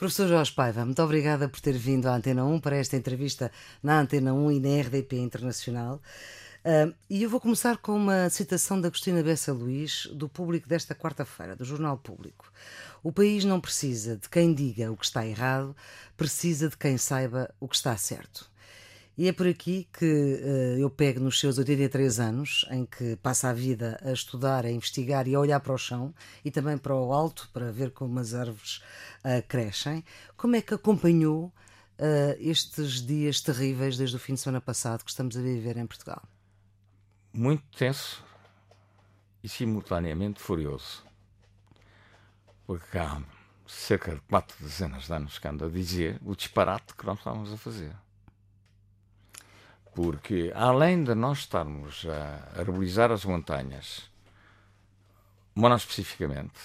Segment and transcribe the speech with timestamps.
[0.00, 3.52] Professor Jorge Paiva, muito obrigada por ter vindo à Antena 1 para esta entrevista
[3.82, 6.00] na Antena 1 e na RDP Internacional.
[6.64, 10.94] Uh, e eu vou começar com uma citação da Agostina Bessa Luís, do público desta
[10.94, 12.50] quarta-feira, do Jornal Público.
[13.02, 15.76] O país não precisa de quem diga o que está errado,
[16.16, 18.50] precisa de quem saiba o que está certo.
[19.20, 23.50] E é por aqui que uh, eu pego nos seus 83 anos, em que passa
[23.50, 26.94] a vida a estudar, a investigar e a olhar para o chão e também para
[26.94, 28.82] o alto para ver como as árvores
[29.22, 30.02] uh, crescem.
[30.38, 31.52] Como é que acompanhou uh,
[32.38, 36.22] estes dias terríveis desde o fim de semana passado que estamos a viver em Portugal?
[37.30, 38.24] Muito tenso
[39.44, 41.04] e simultaneamente furioso.
[42.66, 43.20] Porque há
[43.66, 47.52] cerca de quatro dezenas de anos que ando a dizer o disparate que nós estávamos
[47.52, 47.94] a fazer
[49.94, 54.02] porque além de nós estarmos a arborizar as montanhas,
[55.54, 56.58] monospecificamente.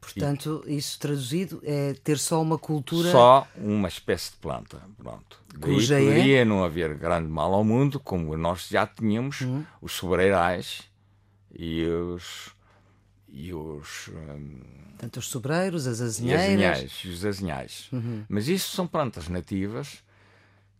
[0.00, 3.10] Portanto, e, isso traduzido é ter só uma cultura.
[3.10, 4.80] Só uma espécie de planta.
[4.98, 5.42] Pronto.
[5.56, 5.98] Daí é?
[5.98, 6.44] poderia é?
[6.44, 9.64] não haver grande mal ao mundo, como nós já tínhamos uhum.
[9.80, 10.82] os sobreirais
[11.54, 12.52] e os.
[13.28, 14.60] E os hum,
[14.96, 17.00] Tanto os sobreiros, as azinheiras.
[17.04, 17.88] E, os azinhais.
[17.92, 18.24] Uhum.
[18.28, 20.04] Mas isso são plantas nativas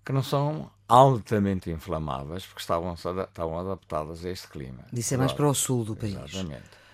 [0.05, 4.85] que não são altamente inflamáveis porque estavam, estavam adaptadas a este clima.
[4.93, 6.15] Isso é mais para o sul do país.
[6.15, 6.85] Exatamente.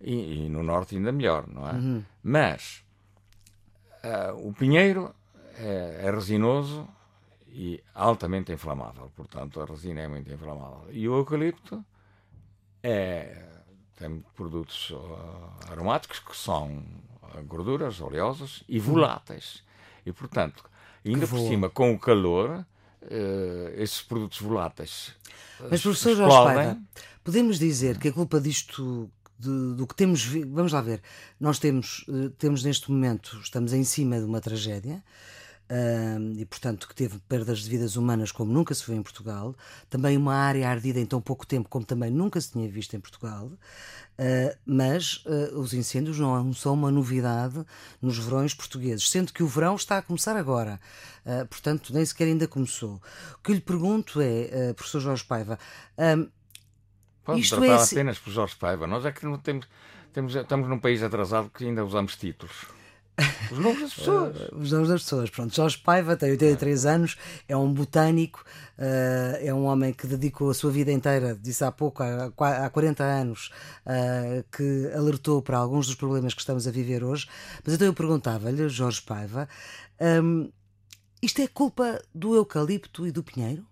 [0.00, 1.72] E, e no norte ainda melhor, não é?
[1.72, 2.04] Uhum.
[2.22, 2.84] Mas
[4.04, 5.14] uh, o pinheiro
[5.56, 6.86] é, é, resinoso
[7.48, 10.86] e altamente inflamável, portanto a resina é muito inflamável.
[10.90, 11.84] E o eucalipto
[12.82, 13.44] é,
[13.96, 16.84] tem produtos uh, aromáticos que são
[17.46, 19.64] gorduras oleosas e voláteis.
[20.06, 20.64] E portanto,
[21.14, 22.64] ainda por cima com o calor
[23.02, 25.08] uh, esses produtos voláteis.
[25.60, 26.78] Uh, Mas, professor Jorge Paiva,
[27.24, 30.24] podemos dizer que a culpa disto de, do que temos.
[30.24, 31.02] Vamos lá ver.
[31.38, 35.02] Nós temos, uh, temos neste momento, estamos em cima de uma tragédia.
[35.70, 39.54] Uh, e, portanto, que teve perdas de vidas humanas como nunca se viu em Portugal,
[39.90, 43.00] também uma área ardida em tão pouco tempo como também nunca se tinha visto em
[43.00, 47.62] Portugal, uh, mas uh, os incêndios não são uma novidade
[48.00, 50.80] nos verões portugueses, sendo que o verão está a começar agora,
[51.50, 53.02] portanto, nem sequer ainda começou.
[53.34, 55.58] O que lhe pergunto é, professor Jorge Paiva,
[57.28, 57.84] Pode isto tratar é...
[57.84, 59.68] apenas por Jorge Paiva, nós é que não temos,
[60.14, 62.77] temos, estamos num país atrasado que ainda usamos títulos.
[63.50, 64.36] Os nomes das pessoas.
[64.52, 65.30] Os nomes das pessoas.
[65.30, 66.90] Pronto, Jorge Paiva tem 83 é.
[66.90, 67.16] anos,
[67.48, 68.44] é um botânico,
[68.78, 72.30] uh, é um homem que dedicou a sua vida inteira, disse há pouco, há,
[72.66, 73.50] há 40 anos,
[73.86, 77.28] uh, que alertou para alguns dos problemas que estamos a viver hoje.
[77.64, 79.48] Mas então eu perguntava-lhe, Jorge Paiva,
[80.22, 80.50] um,
[81.20, 83.66] isto é culpa do eucalipto e do pinheiro?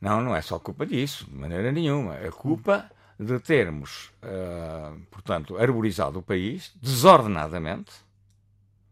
[0.00, 2.16] Não, não é só culpa disso, de maneira nenhuma.
[2.16, 2.90] É culpa.
[3.22, 7.92] De termos, uh, portanto, arborizado o país desordenadamente,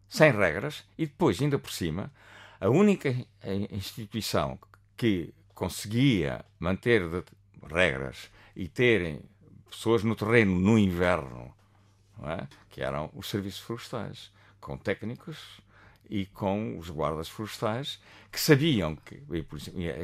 [0.06, 2.12] sem regras, e depois, ainda por cima,
[2.60, 3.08] a única
[3.70, 4.58] instituição
[4.98, 7.02] que conseguia manter
[7.72, 9.22] regras e terem
[9.70, 11.54] pessoas no terreno no inverno,
[12.22, 12.46] é?
[12.68, 15.62] que eram os serviços florestais, com técnicos
[16.08, 19.22] e com os guardas florestais que sabiam que,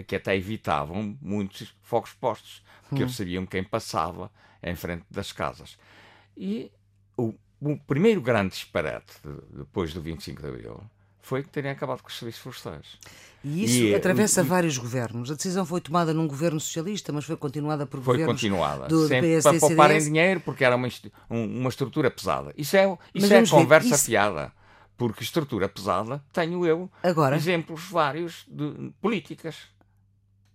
[0.07, 3.07] que até evitavam muitos fogos postos, porque hum.
[3.07, 4.31] eles sabiam quem passava
[4.63, 5.77] em frente das casas.
[6.37, 6.71] E
[7.17, 10.81] o, o primeiro grande disparate de, depois do 25 de Abril
[11.21, 12.99] foi terem acabado com os serviços florestais.
[13.43, 15.31] E isso e, atravessa e, vários governos.
[15.31, 18.89] A decisão foi tomada num governo socialista, mas foi continuada por foi governos continuada.
[18.89, 20.89] do Sempre PS, para pouparem dinheiro, porque era uma,
[21.31, 22.53] uma estrutura pesada.
[22.57, 24.05] Isso é, isso é conversa isso...
[24.05, 24.53] fiada
[24.97, 29.69] porque estrutura pesada tenho eu agora, exemplos vários de políticas.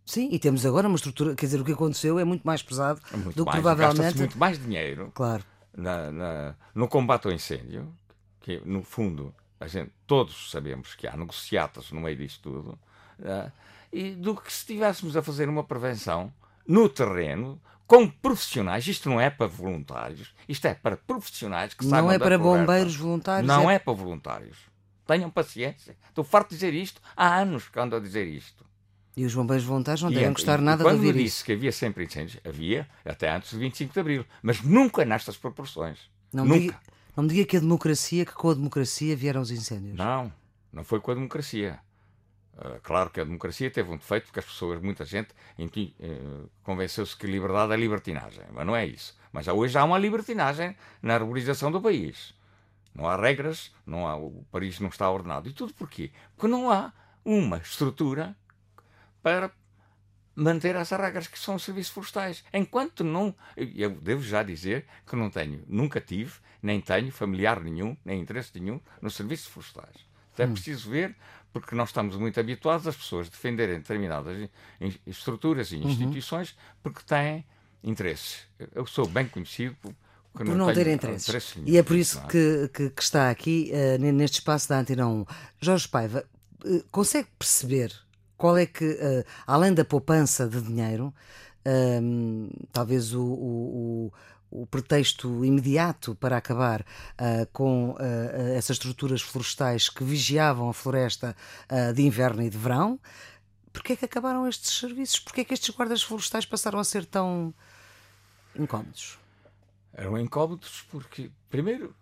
[0.05, 2.99] Sim, e temos agora uma estrutura, quer dizer, o que aconteceu é muito mais pesado
[3.13, 4.17] é muito do que provavelmente.
[4.17, 5.43] muito mais dinheiro claro.
[5.75, 7.93] Na, na, no combate ao incêndio,
[8.41, 12.79] que no fundo a gente, todos sabemos que há negociatas no meio disto tudo,
[13.19, 13.51] uh,
[13.91, 16.33] e do que se estivéssemos a fazer uma prevenção
[16.67, 22.03] no terreno, com profissionais, isto não é para voluntários, isto é para profissionais que sabem.
[22.03, 22.59] Não é para conversa.
[22.59, 23.47] bombeiros voluntários?
[23.47, 23.75] Não é...
[23.75, 23.79] é...
[23.79, 24.59] para voluntários.
[25.07, 25.97] Tenham paciência.
[26.07, 27.01] Estou farto de dizer isto.
[27.17, 28.63] Há anos que ando a dizer isto.
[29.17, 31.13] E os bombeiros voluntários não devem gostar nada de ouvir isso.
[31.15, 35.03] Quando disse que havia sempre incêndios, havia até antes do 25 de Abril, mas nunca
[35.03, 35.97] nestas proporções.
[36.31, 36.55] Não nunca.
[36.55, 36.79] Me diga,
[37.17, 39.97] não me diga que a democracia, que com a democracia vieram os incêndios.
[39.97, 40.31] Não,
[40.71, 41.79] não foi com a democracia.
[42.59, 47.15] Uh, claro que a democracia teve um defeito, porque as pessoas, muita gente, uh, convenceu-se
[47.15, 48.43] que liberdade é libertinagem.
[48.51, 49.17] Mas não é isso.
[49.31, 52.33] Mas hoje há uma libertinagem na arborização do país.
[52.93, 55.47] Não há regras, não há, o país não está ordenado.
[55.47, 56.11] E tudo porquê?
[56.35, 56.91] Porque não há
[57.23, 58.35] uma estrutura
[59.23, 59.51] para
[60.35, 62.43] manter as regras que são os serviços florestais.
[62.53, 63.33] Enquanto não.
[63.55, 68.59] Eu devo já dizer que não tenho, nunca tive, nem tenho familiar nenhum, nem interesse
[68.59, 70.09] nenhum nos serviços florestais.
[70.33, 70.53] Então é hum.
[70.53, 71.15] preciso ver,
[71.51, 74.49] porque nós estamos muito habituados as pessoas defenderem determinadas
[75.05, 75.89] estruturas e uhum.
[75.89, 76.57] instituições uhum.
[76.83, 77.45] porque têm
[77.83, 78.47] interesses.
[78.73, 79.93] Eu sou bem conhecido por,
[80.45, 81.55] não, não ter interesses.
[81.65, 82.27] e é por isso é?
[82.27, 85.25] que, que, que, está aqui, uh, neste espaço da Antena 1.
[85.59, 86.23] Jorge Paiva,
[86.63, 87.93] uh, consegue perceber
[88.37, 91.13] qual é que, uh, além da poupança de dinheiro,
[92.71, 94.13] talvez o, o, o,
[94.65, 97.97] pretexto imediato para acabar uh, com uh,
[98.55, 101.35] essas estruturas florestais que vigiavam a floresta
[101.95, 102.99] de inverno e de verão,
[103.71, 105.19] porquê é que acabaram estes serviços?
[105.19, 107.53] Porquê é que estes guardas florestais passaram a ser tão
[108.55, 109.17] incómodos?
[109.93, 111.95] Eram incómodos porque, primeiro,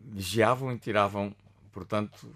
[0.00, 1.34] vigiavam e tiravam,
[1.72, 2.32] portanto,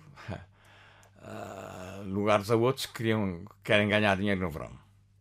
[1.23, 4.73] uh, lugares a outros que queriam, querem ganhar dinheiro no verão.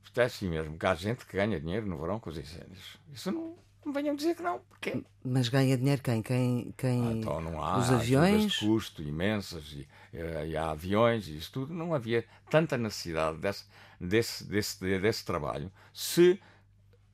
[0.03, 2.97] Isto é assim mesmo, que há gente que ganha dinheiro no verão com os incêndios.
[3.11, 4.59] Isso não, não venham dizer que não.
[4.69, 5.03] Porque...
[5.23, 6.21] Mas ganha dinheiro quem?
[6.21, 7.07] Quem, quem...
[7.07, 11.37] Ah, então não há os aviões de custo imensas e, eh, e, há aviões e
[11.37, 11.73] isso tudo.
[11.73, 13.65] Não havia tanta necessidade desse,
[13.99, 16.39] desse, desse, desse trabalho se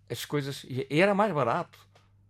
[0.10, 0.66] as coisas.
[0.68, 1.80] E era mais barato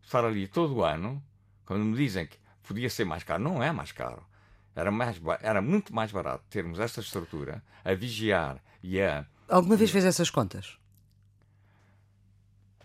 [0.03, 1.24] estar ali todo o ano.
[1.65, 4.25] Quando me dizem que podia ser mais caro, não é mais caro.
[4.75, 9.25] Era, mais, era muito mais barato termos esta estrutura a vigiar e a.
[9.47, 10.77] Alguma vez fez essas contas?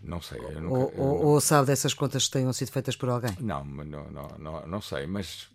[0.05, 0.39] Não sei.
[0.39, 3.35] Nunca, ou, ou, ou, sabe dessas contas que tenham sido feitas por alguém?
[3.39, 5.49] Não, não, não, não, não sei, mas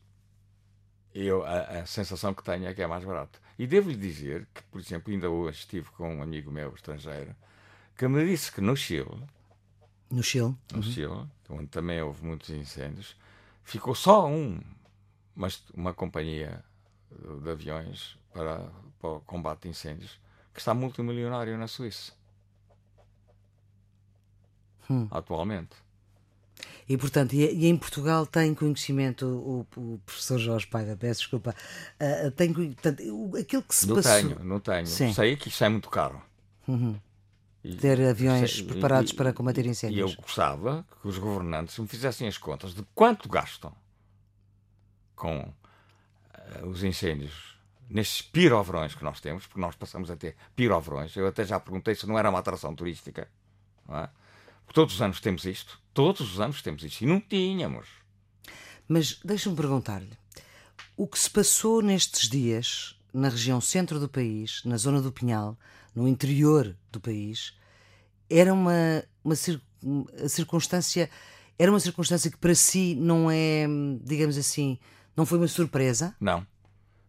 [1.14, 3.41] eu, a, a, sensação que tenho é que é mais barato.
[3.56, 7.35] E devo-lhe dizer que, por exemplo, ainda hoje estive com um amigo meu estrangeiro
[7.97, 9.23] que me disse que no Chile.
[10.11, 10.56] No Chile?
[10.73, 10.82] No uhum.
[10.82, 13.17] Chile, onde também houve muitos incêndios,
[13.62, 14.61] ficou só um
[15.35, 16.62] mas uma companhia
[17.43, 20.20] de aviões para, para o combate de incêndios
[20.52, 22.12] que está multimilionário na Suíça.
[24.90, 25.06] Hum.
[25.10, 25.76] Atualmente.
[26.88, 31.54] E, portanto, e, em Portugal tem conhecimento, o, o professor Jorge Paiva, peço desculpa,
[32.00, 33.00] uh, tem portanto,
[33.40, 34.12] aquilo que se não passou...
[34.12, 34.87] Tenho, não tenho.
[34.88, 35.12] Sim.
[35.12, 36.20] Sei que isso é muito caro.
[36.66, 36.98] Uhum.
[37.62, 40.10] E, Ter aviões sei, preparados e, para combater incêndios.
[40.10, 43.72] E eu gostava que os governantes me fizessem as contas de quanto gastam
[45.14, 47.56] com uh, os incêndios
[47.88, 51.14] nestes pirovrões que nós temos, porque nós passamos a ter pirovrões.
[51.16, 53.28] Eu até já perguntei se não era uma atração turística.
[53.88, 54.08] É?
[54.72, 55.81] Todos os anos temos isto.
[55.93, 57.02] Todos os anos temos isto.
[57.02, 57.88] E não tínhamos.
[58.88, 60.12] Mas deixa-me perguntar-lhe:
[60.96, 65.58] o que se passou nestes dias na região centro do país, na zona do Pinhal,
[65.94, 67.56] no interior do país,
[68.28, 69.34] era uma, uma
[70.28, 71.11] circunstância.
[71.58, 73.66] Era uma circunstância que para si não é,
[74.02, 74.78] digamos assim,
[75.14, 76.16] não foi uma surpresa?
[76.19, 76.46] Não.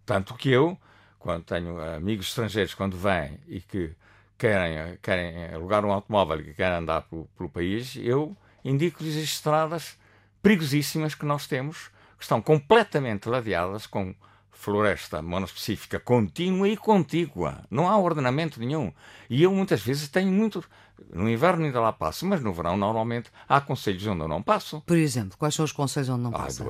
[0.06, 0.78] Tanto que eu,
[1.18, 3.96] quando tenho amigos estrangeiros, quando vêm e que
[4.42, 8.36] querem, querem alugar um automóvel e que querem andar pelo, pelo país, eu
[8.66, 9.98] indico-lhes as estradas
[10.42, 14.16] perigosíssimas que nós temos, que estão completamente ladeadas com
[14.52, 17.64] floresta monospecífica contínua e contígua.
[17.70, 18.92] Não há ordenamento nenhum.
[19.30, 20.64] E eu muitas vezes tenho muito.
[21.12, 24.82] No inverno ainda lá passo, mas no verão normalmente há conselhos onde eu não passo.
[24.82, 26.64] Por exemplo, quais são os conselhos onde não ah, passa?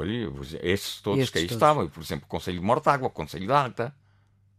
[0.62, 1.56] esses todos Estes que aí todos.
[1.58, 1.88] estavam.
[1.90, 3.94] Por exemplo, o Conselho de Mortágua, o Conselho de Alta.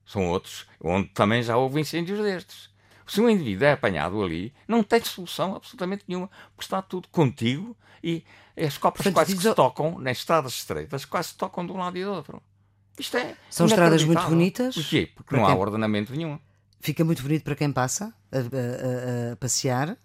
[0.05, 2.72] São outros onde também já houve incêndios destes.
[3.06, 7.76] Se um indivíduo é apanhado ali, não tem solução absolutamente nenhuma, porque está tudo contigo
[8.02, 8.25] e
[8.56, 11.78] as copas Portanto, quase que se tocam, nas estradas estreitas, quase se tocam de um
[11.78, 12.43] lado e do outro.
[12.99, 13.37] Isto é.
[13.49, 14.75] São estradas muito bonitas.
[14.75, 15.10] Porquê?
[15.14, 16.38] Porque não há ordenamento nenhum.
[16.80, 19.97] Fica muito bonito para quem passa a, a, a passear.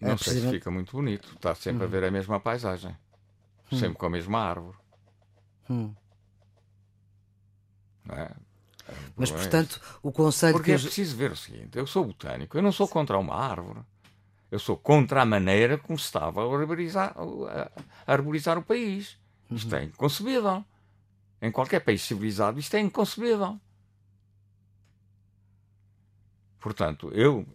[0.00, 1.32] Não a sei se fica muito bonito.
[1.34, 1.86] Está sempre hum.
[1.86, 2.96] a ver a mesma paisagem.
[3.70, 3.78] Hum.
[3.78, 4.76] Sempre com a mesma árvore.
[5.70, 5.94] Hum.
[8.10, 8.30] É?
[9.16, 10.54] Mas, portanto, o conselho.
[10.54, 13.80] Porque é preciso ver o seguinte: eu sou botânico, eu não sou contra uma árvore.
[14.50, 19.18] Eu sou contra a maneira como se estava a arborizar, a arborizar o país.
[19.50, 19.80] Isto uhum.
[19.80, 20.64] é inconcebível.
[21.42, 23.60] Em qualquer país civilizado, isto é inconcebível.
[26.60, 27.46] Portanto, eu,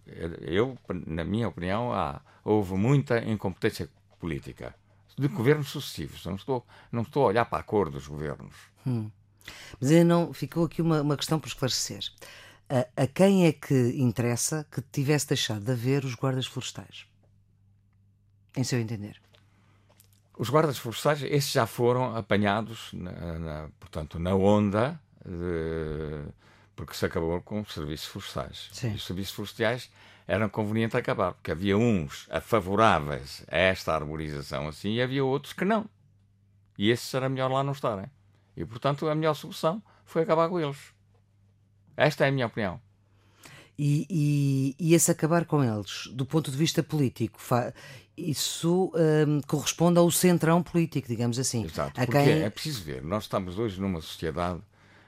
[0.42, 4.76] eu na minha opinião, há, houve muita incompetência política
[5.18, 6.26] de governos sucessivos.
[6.26, 8.56] Não estou, não estou a olhar para a cor dos governos.
[8.86, 9.10] Hum.
[9.80, 12.04] Mas ainda não ficou aqui uma, uma questão por esclarecer.
[12.70, 17.06] A, a, quem é que interessa que tivesse deixado de haver os guardas florestais?
[18.56, 19.22] Em seu entender.
[20.38, 26.32] Os guardas florestais, esses já foram apanhados, na, na, portanto, na onda, de,
[26.76, 28.70] porque se acabou com os serviços florestais.
[28.72, 28.94] Sim.
[28.94, 29.90] Os serviços florestais
[30.28, 35.66] eram convenientes acabar, porque havia uns favoráveis a esta arborização assim e havia outros que
[35.66, 35.86] não.
[36.78, 38.10] E esses era melhor lá não estarem.
[38.56, 40.78] E, portanto, a melhor solução foi acabar com eles.
[41.96, 42.82] Esta é a minha opinião.
[43.78, 47.40] E, e, e esse acabar com eles, do ponto de vista político,
[48.16, 51.64] isso um, corresponde ao centrão político, digamos assim.
[51.66, 52.42] Exato, a porque quem...
[52.44, 54.62] é preciso ver, nós estamos hoje numa sociedade,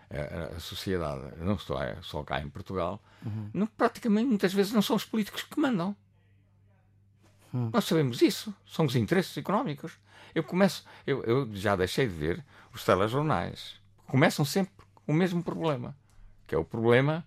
[0.09, 3.49] a, a sociedade, não só, é, só cá em Portugal, uhum.
[3.53, 5.95] não, praticamente muitas vezes não são os políticos que mandam.
[7.53, 7.69] Uhum.
[7.71, 9.91] Nós sabemos isso, são os interesses económicos.
[10.33, 13.79] Eu começo, eu, eu já deixei de ver os telejornais.
[14.07, 14.73] Começam sempre
[15.05, 15.95] o mesmo problema,
[16.47, 17.25] que é o problema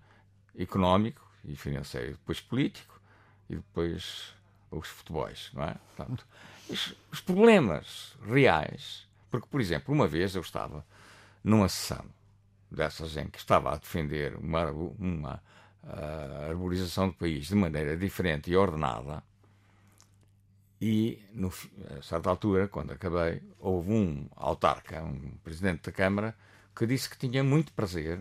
[0.58, 3.00] económico e financeiro, depois político
[3.48, 4.34] e depois
[4.70, 5.74] os futebols, não é?
[5.94, 6.26] Portanto,
[6.68, 10.84] os, os problemas reais, porque, por exemplo, uma vez eu estava
[11.44, 12.04] numa sessão
[12.70, 15.42] dessas em que estava a defender uma, uma
[15.84, 19.22] uh, arborização do país de maneira diferente e ordenada,
[20.80, 21.52] e no,
[21.98, 26.36] a certa altura, quando acabei, houve um autarca, um presidente da Câmara,
[26.74, 28.20] que disse que tinha muito prazer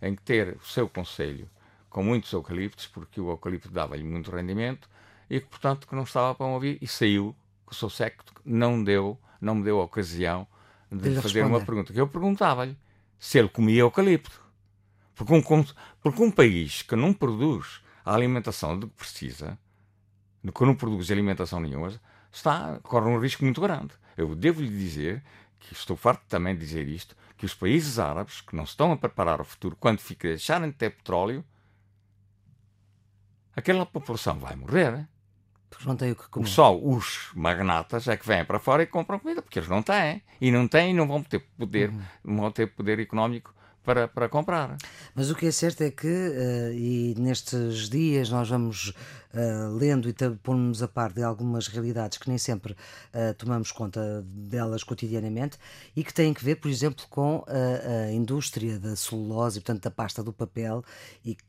[0.00, 1.50] em, ter o seu conselho
[1.90, 4.88] com muitos eucaliptos, porque o eucalipto dava-lhe muito rendimento
[5.28, 7.34] e que, portanto, que não estava para ouvir e saiu,
[7.66, 10.46] que o seu secto não deu, não me deu a ocasião
[10.90, 11.42] de lhe fazer responder.
[11.42, 11.92] uma pergunta.
[11.92, 12.76] Que eu perguntava-lhe
[13.18, 14.40] se ele comia eucalipto.
[15.14, 15.64] Porque um,
[16.00, 19.58] porque um país que não produz a alimentação de que precisa,
[20.50, 21.92] que não produz alimentação nenhuma,
[22.32, 23.94] está, corre um risco muito grande.
[24.16, 25.22] Eu devo-lhe dizer,
[25.60, 28.96] que estou farto também de dizer isto, que os países árabes, que não estão a
[28.96, 31.44] preparar o futuro, quando fica, deixarem de ter petróleo,
[33.54, 35.06] aquela população vai morrer.
[35.70, 36.46] Porque não tem o que comer.
[36.48, 40.22] Só os magnatas é que vêm para fora e compram comida, porque eles não têm.
[40.40, 42.02] E não têm e não vão ter poder, uhum.
[42.24, 44.76] não vão ter poder económico para, para comprar.
[45.14, 50.08] Mas o que é certo é que, uh, e nestes dias nós vamos uh, lendo
[50.08, 55.58] e pondo-nos a par de algumas realidades que nem sempre uh, tomamos conta delas cotidianamente
[55.96, 59.90] e que têm que ver, por exemplo, com a, a indústria da celulose, portanto, da
[59.90, 60.84] pasta do papel,
[61.24, 61.42] e que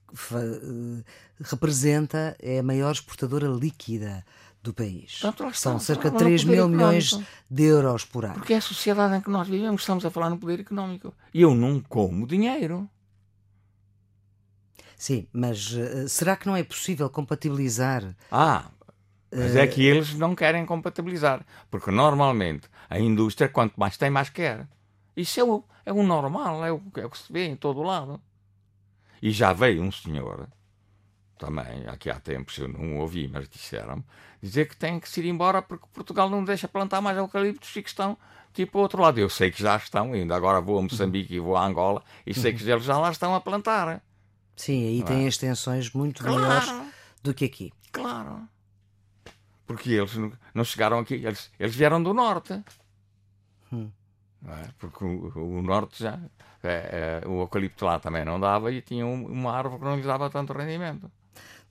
[1.44, 4.24] representa, é a maior exportadora líquida
[4.64, 5.20] do país.
[5.20, 7.20] Portanto, São cerca de 3 mil milhões
[7.52, 8.36] de euros por ano.
[8.36, 11.14] Porque é a sociedade em que nós vivemos, estamos a falar no poder económico.
[11.34, 12.90] E eu não como dinheiro.
[14.98, 18.16] Sim, mas uh, será que não é possível compatibilizar?
[18.32, 18.72] Ah,
[19.30, 19.58] mas uh...
[19.58, 21.46] é que eles não querem compatibilizar.
[21.70, 24.66] Porque normalmente a indústria, quanto mais tem, mais quer.
[25.16, 27.84] Isso é o, é o normal, é o, é o que se vê em todo
[27.84, 28.20] lado.
[29.22, 30.48] E já veio um senhor
[31.38, 34.04] também, aqui há tempos, eu não ouvi, mas disseram
[34.44, 37.82] dizer que tem que se ir embora porque Portugal não deixa plantar mais eucaliptos e
[37.82, 38.18] que estão
[38.54, 39.18] tipo ao outro lado.
[39.18, 42.34] Eu sei que já estão, ainda agora vou a Moçambique e vou a Angola e
[42.34, 44.04] sei que eles já lá estão a plantar.
[44.56, 45.28] Sim, aí tem é?
[45.28, 46.42] extensões muito claro.
[46.42, 46.92] maiores
[47.24, 47.74] do que aqui.
[47.92, 48.48] Claro.
[49.66, 50.12] Porque eles
[50.54, 52.62] não chegaram aqui, eles, eles vieram do norte.
[53.72, 53.90] Hum.
[54.46, 54.68] É?
[54.78, 56.20] Porque o, o, norte já.
[56.62, 60.06] É, é, o eucalipto lá também não dava e tinha uma árvore que não lhes
[60.06, 61.10] dava tanto rendimento.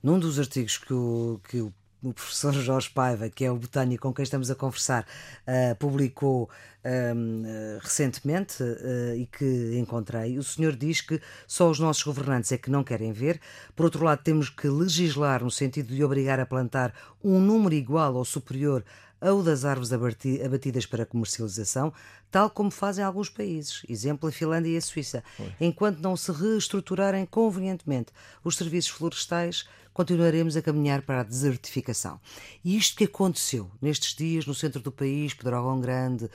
[0.03, 4.07] Num dos artigos que o, que o o professor Jorge Paiva, que é o botânico
[4.07, 5.07] com quem estamos a conversar,
[5.47, 6.43] uh, publicou
[6.83, 10.37] uh, recentemente uh, e que encontrei.
[10.37, 13.39] O senhor diz que só os nossos governantes é que não querem ver.
[13.73, 16.93] Por outro lado, temos que legislar no sentido de obrigar a plantar
[17.23, 18.83] um número igual ou superior
[19.23, 21.93] ao das árvores abatidas para comercialização,
[22.29, 25.23] tal como fazem alguns países, exemplo a Finlândia e a Suíça,
[25.59, 28.11] enquanto não se reestruturarem convenientemente
[28.43, 32.19] os serviços florestais continuaremos a caminhar para a desertificação.
[32.65, 36.29] E isto que aconteceu nestes dias no centro do país, Pedrógão Grande,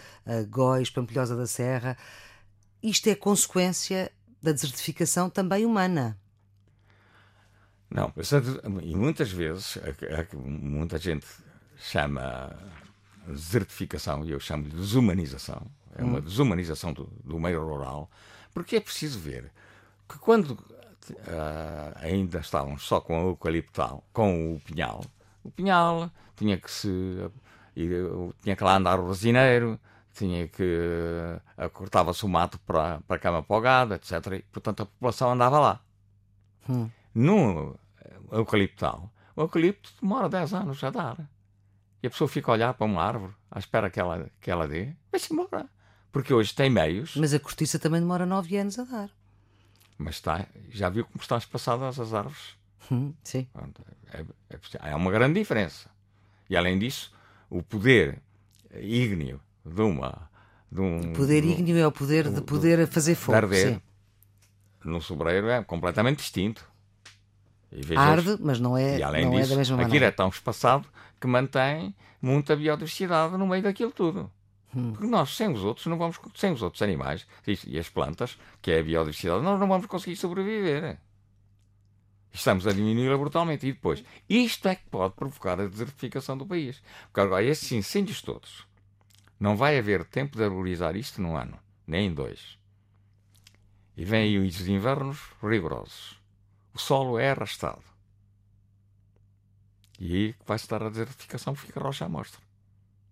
[0.49, 1.97] Góis, Pampilhosa da Serra,
[2.81, 6.17] isto é consequência da desertificação também humana.
[7.91, 8.13] Não,
[8.83, 9.77] e muitas vezes
[10.33, 11.27] muita gente
[11.79, 12.55] chama
[13.27, 15.67] desertificação e eu chamo de desumanização.
[15.97, 16.23] É uma hum.
[16.23, 18.11] desumanização do, do meio rural,
[18.53, 19.51] porque é preciso ver
[20.09, 25.05] que quando uh, ainda estávamos só com o eucaliptal, com o pinhal.
[25.43, 27.31] O pinhal tinha que se
[28.43, 29.79] tinha que lá andar o resineiro,
[30.13, 30.63] tinha que
[31.57, 34.33] uh, cortava-se o mato para, para a cama para etc.
[34.33, 35.81] E, portanto, a população andava lá.
[36.69, 36.91] Hum.
[37.15, 37.77] No
[38.33, 41.17] eucaliptal, o eucalipto demora 10 anos a dar.
[42.03, 44.69] E a pessoa fica a olhar para uma árvore, à espera que ela, que ela
[44.69, 45.69] dê, vai-se embora.
[46.13, 47.17] Porque hoje tem meios.
[47.17, 49.11] Mas a cortiça também demora 9 anos a dar.
[49.97, 52.57] Mas está, já viu como estão espaçadas as árvores?
[52.91, 53.47] Hum, sim.
[54.13, 55.91] É, é, é, uma grande diferença.
[56.49, 57.13] E além disso,
[57.51, 58.23] o poder
[58.75, 60.31] ígneo de uma.
[60.71, 63.37] De um, o poder de, ígneo é o poder de poder fazer fogo.
[63.37, 63.83] Arder, sim.
[64.85, 66.65] no sobreiro é completamente distinto.
[67.97, 69.95] Arde, mas não é, e além não disso, é da mesma maneira.
[69.95, 70.89] Aquilo é tão espaçado
[71.21, 74.31] que mantém muita biodiversidade no meio daquilo tudo.
[74.75, 74.93] Hum.
[74.93, 78.71] Porque nós, sem os outros, não vamos, sem os outros animais e as plantas, que
[78.71, 80.99] é a biodiversidade, nós não vamos conseguir sobreviver.
[82.33, 83.67] Estamos a diminuí-la brutalmente.
[83.67, 86.83] E depois, isto é que pode provocar a desertificação do país.
[87.07, 88.67] Porque agora, esses incêndios todos,
[89.41, 92.59] não vai haver tempo de arborizar isto num ano, nem em dois.
[93.97, 96.18] E vêm aí os invernos rigorosos.
[96.75, 97.83] O solo é arrastado.
[99.99, 102.41] E aí vai-se dar a desertificação porque fica rocha à mostra.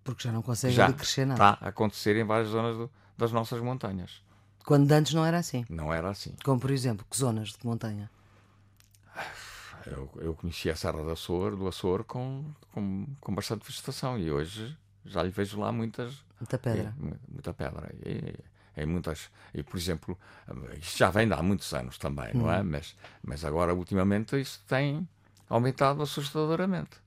[0.04, 1.52] Porque já não consegue Já crescer nada.
[1.54, 4.22] Está a acontecer em várias zonas do- das nossas montanhas.
[4.64, 5.64] Quando antes não era assim.
[5.68, 6.34] Não era assim.
[6.44, 8.08] Como, por exemplo, que zonas de montanha?
[9.86, 14.30] Eu, eu conheci a Serra do Açor, do Açor com, com, com bastante vegetação e
[14.32, 16.92] hoje já lhe vejo lá muitas Muita pedra.
[16.98, 17.94] Mu- muita pedra.
[18.04, 18.34] E,
[18.76, 20.18] e muitas, e, por exemplo,
[20.80, 22.62] isto já vem de há muitos anos também, não é?
[22.62, 25.08] Mas, mas agora, ultimamente, isso tem
[25.48, 27.06] aumentado assustadoramente.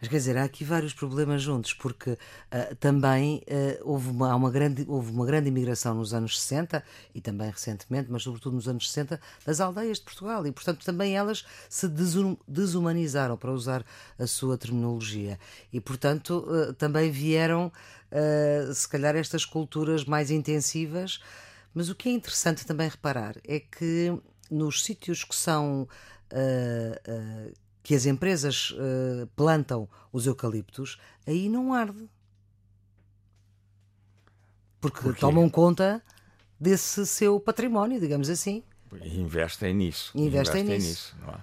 [0.00, 2.18] Mas quer dizer, há aqui vários problemas juntos, porque
[2.50, 6.82] ah, também ah, houve, uma, uma grande, houve uma grande imigração nos anos 60
[7.14, 11.16] e também recentemente, mas sobretudo nos anos 60, das aldeias de Portugal e, portanto, também
[11.16, 13.84] elas se desum- desumanizaram, para usar
[14.18, 15.38] a sua terminologia.
[15.72, 17.72] E, portanto, ah, também vieram,
[18.14, 21.20] ah, se calhar, estas culturas mais intensivas.
[21.74, 24.16] Mas o que é interessante também reparar é que
[24.50, 25.88] nos sítios que são.
[26.32, 27.52] ah, ah,
[27.82, 28.74] que as empresas
[29.36, 32.08] plantam os eucaliptos, aí não arde.
[34.80, 35.20] Porque Porquê?
[35.20, 36.02] tomam conta
[36.58, 38.62] desse seu património, digamos assim.
[39.02, 40.12] E investem nisso.
[40.14, 41.14] Investem nisso.
[41.20, 41.40] não é?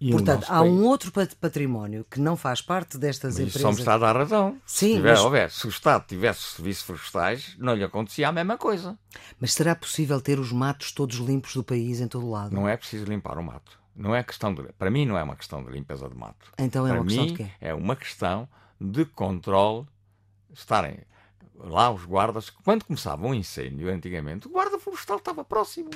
[0.00, 3.60] E Portanto, há país- um outro pat- património que não faz parte destas Mas empresas.
[3.62, 4.52] só me está a dar razão.
[4.64, 8.32] Sim, se, tiver, mas- houver, se o Estado tivesse serviços florestais, não lhe acontecia a
[8.32, 8.98] mesma coisa.
[9.38, 12.54] Mas será possível ter os matos todos limpos do país em todo o lado?
[12.54, 13.78] Não é preciso limpar o mato.
[13.94, 16.50] Não é questão de, para mim não é uma questão de limpeza de mato.
[16.56, 17.50] Então é para uma questão mim de quê?
[17.60, 18.48] é uma questão
[18.80, 19.86] de controle.
[20.52, 20.98] Estarem
[21.56, 22.48] lá os guardas.
[22.48, 25.90] Quando começava um incêndio antigamente, o guarda florestal estava próximo.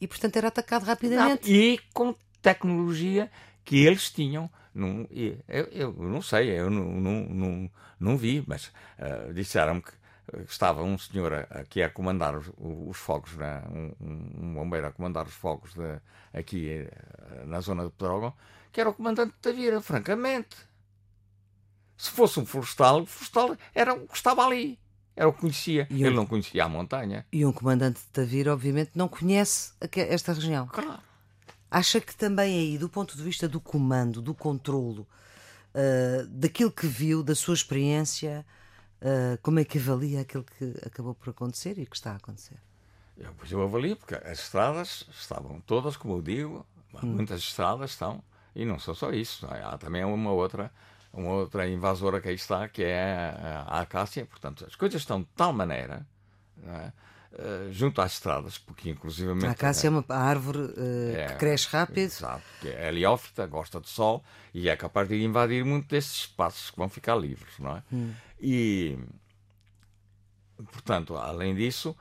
[0.00, 1.50] E portanto era atacado rapidamente.
[1.50, 3.30] E com tecnologia
[3.64, 4.50] que eles tinham.
[5.10, 9.90] E eu, eu não sei, eu não, não, não, não vi, mas ah, disseram-me que
[10.32, 13.62] ah, estava um senhor aqui a comandar os, os fogos, né?
[13.70, 16.00] um, um- um bombeiro a comandar os fogos de-
[16.32, 18.32] aqui eh, na zona de Pedrógão,
[18.72, 20.56] que era o comandante da Vira, francamente.
[21.96, 24.78] Se fosse um florestal, o florestal era o que estava ali.
[25.16, 25.86] Era o que conhecia.
[25.90, 27.26] E Ele o- não conhecia a montanha.
[27.32, 30.66] E um comandante de Tavira, obviamente, não conhece esta região.
[30.68, 31.02] Claro.
[31.70, 35.06] Acha que também aí, do ponto de vista do comando, do controlo,
[35.74, 38.44] ah, daquilo que viu, da sua experiência,
[39.00, 42.56] ah, como é que avalia aquilo que acabou por acontecer e que está a acontecer?
[43.16, 46.66] Eu, pois eu avalio, porque as estradas estavam todas, como eu digo,
[47.02, 48.22] muitas estradas estão,
[48.54, 49.62] e não são só isso, é?
[49.62, 50.72] há também uma outra,
[51.12, 53.34] uma outra invasora que aí está, que é
[53.66, 56.06] a, acácia, portanto, as coisas estão de tal maneira,
[56.66, 56.92] é?
[57.32, 59.46] Eh, junto às estradas, porque inclusivamente...
[59.46, 61.98] A acácia é uma árvore ah, É, que cresce rápido.
[61.98, 66.70] Exato, que é heliófita, gosta de sol e é capaz de invadir muito desses espaços
[66.72, 67.82] que vão ficar livres, não é?
[68.40, 68.98] E,
[70.72, 71.96] portanto, além disso,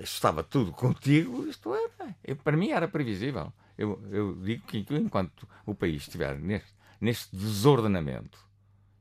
[0.00, 3.52] isto estava tudo contigo, isto era, eu- para mim era previsível.
[3.76, 8.38] Eu, eu digo que enquanto o país estiver neste, neste desordenamento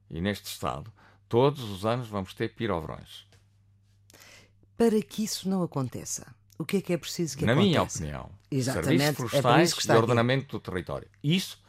[0.09, 0.91] e neste estado,
[1.29, 3.27] todos os anos vamos ter pirovrões.
[4.81, 6.25] Para que isso não aconteça,
[6.57, 7.99] o que é que é preciso que Na minha aconteça?
[7.99, 10.01] opinião, Exatamente, serviços é florestais está e aqui.
[10.01, 11.07] ordenamento do território.
[11.23, 11.61] Isso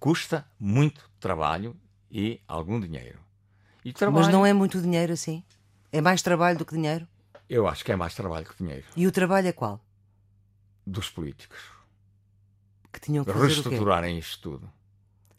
[0.00, 1.76] custa muito trabalho
[2.10, 3.20] e algum dinheiro.
[3.84, 5.44] E trabalho, Mas não é muito dinheiro assim?
[5.92, 7.06] É mais trabalho do que dinheiro?
[7.48, 9.80] Eu acho que é mais trabalho que dinheiro E o trabalho é qual?
[10.84, 11.60] dos políticos.
[12.92, 13.30] Que tinham que?
[13.30, 14.68] Reestruturarem isto tudo.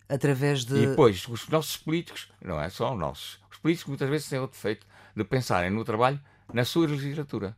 [0.08, 0.78] Através de.
[0.78, 4.40] E depois, os nossos políticos, não é só os nossos, os políticos muitas vezes têm
[4.40, 6.22] o defeito de pensarem no trabalho
[6.54, 7.56] na sua legislatura.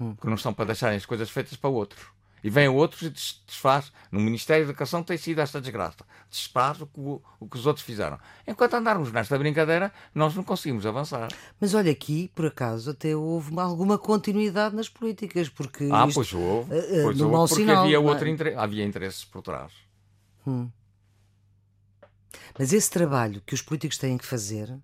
[0.00, 0.14] Hum.
[0.16, 2.06] Que não estão para deixarem as coisas feitas para outros.
[2.42, 3.92] E vêm outros e des- desfaz.
[4.10, 6.06] No Ministério da Educação tem sido esta desgraça.
[6.30, 8.18] Desfaz o que, o, que os outros fizeram.
[8.46, 11.28] Enquanto andarmos nesta brincadeira, nós não conseguimos avançar.
[11.60, 15.90] Mas olha, aqui, por acaso, até houve uma- alguma continuidade nas políticas, porque.
[15.92, 16.74] Ah, isto- pois houve.
[16.74, 17.98] eh, Pois houve porque sinal, havia, é?
[17.98, 19.70] outro inter- havia interesses por trás.
[22.58, 24.74] Mas esse trabalho que os políticos têm que fazer,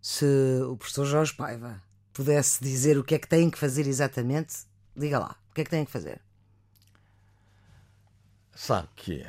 [0.00, 0.24] se
[0.68, 1.82] o professor Jorge Paiva
[2.18, 4.56] pudesse dizer o que é que têm que fazer exatamente,
[4.96, 6.20] diga lá, o que é que têm que fazer?
[8.52, 9.24] Sabe que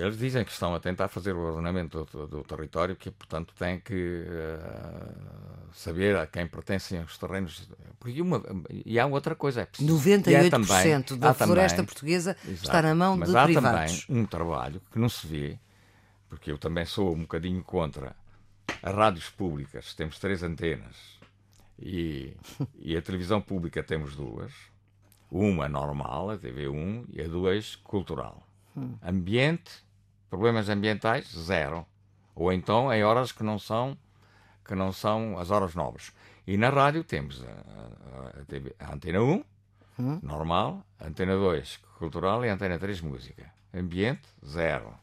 [0.00, 3.78] eles dizem que estão a tentar fazer o ordenamento do, do território, que portanto têm
[3.78, 5.12] que eh,
[5.74, 7.68] saber a quem pertencem os terrenos.
[8.00, 8.42] Porque uma,
[8.86, 10.08] e há outra coisa, é preciso.
[10.08, 12.64] e há 98% também- da floresta também- portuguesa Exato.
[12.64, 14.06] está na mão Mas de há privados.
[14.06, 15.58] também um trabalho que não se vê,
[16.30, 18.16] porque eu também sou um bocadinho contra
[18.82, 20.96] as rádios públicas, temos três antenas,
[21.78, 22.36] e,
[22.78, 24.52] e a televisão pública temos duas.
[25.30, 28.42] Uma normal, a TV1, e a 2 cultural.
[28.76, 28.96] Hum.
[29.02, 29.70] Ambiente,
[30.30, 31.86] problemas ambientais, zero.
[32.34, 33.96] Ou então em horas que não são,
[34.64, 36.12] que não são as horas nobres.
[36.46, 39.44] E na rádio temos a, a, TV, a Antena 1,
[39.98, 40.20] hum.
[40.22, 43.52] normal, Antena 2, cultural e Antena 3, música.
[43.74, 44.94] Ambiente, zero.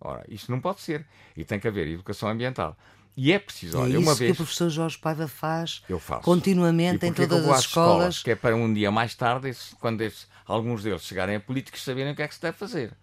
[0.00, 1.06] Ora, isto não pode ser.
[1.36, 2.76] E tem que haver educação ambiental.
[3.16, 4.30] E é preciso, olha, é uma vez.
[4.30, 5.82] que o professor Jorge Paiva faz
[6.22, 7.64] continuamente em todas as escolas?
[7.64, 8.22] escolas.
[8.22, 12.12] Que é para um dia mais tarde, quando esses, alguns deles chegarem a políticos, saberem
[12.12, 12.96] o que é que se deve fazer.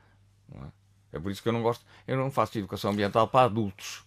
[0.53, 1.17] É?
[1.17, 1.19] é?
[1.19, 4.03] por isso que eu não gosto, eu não faço educação ambiental para adultos.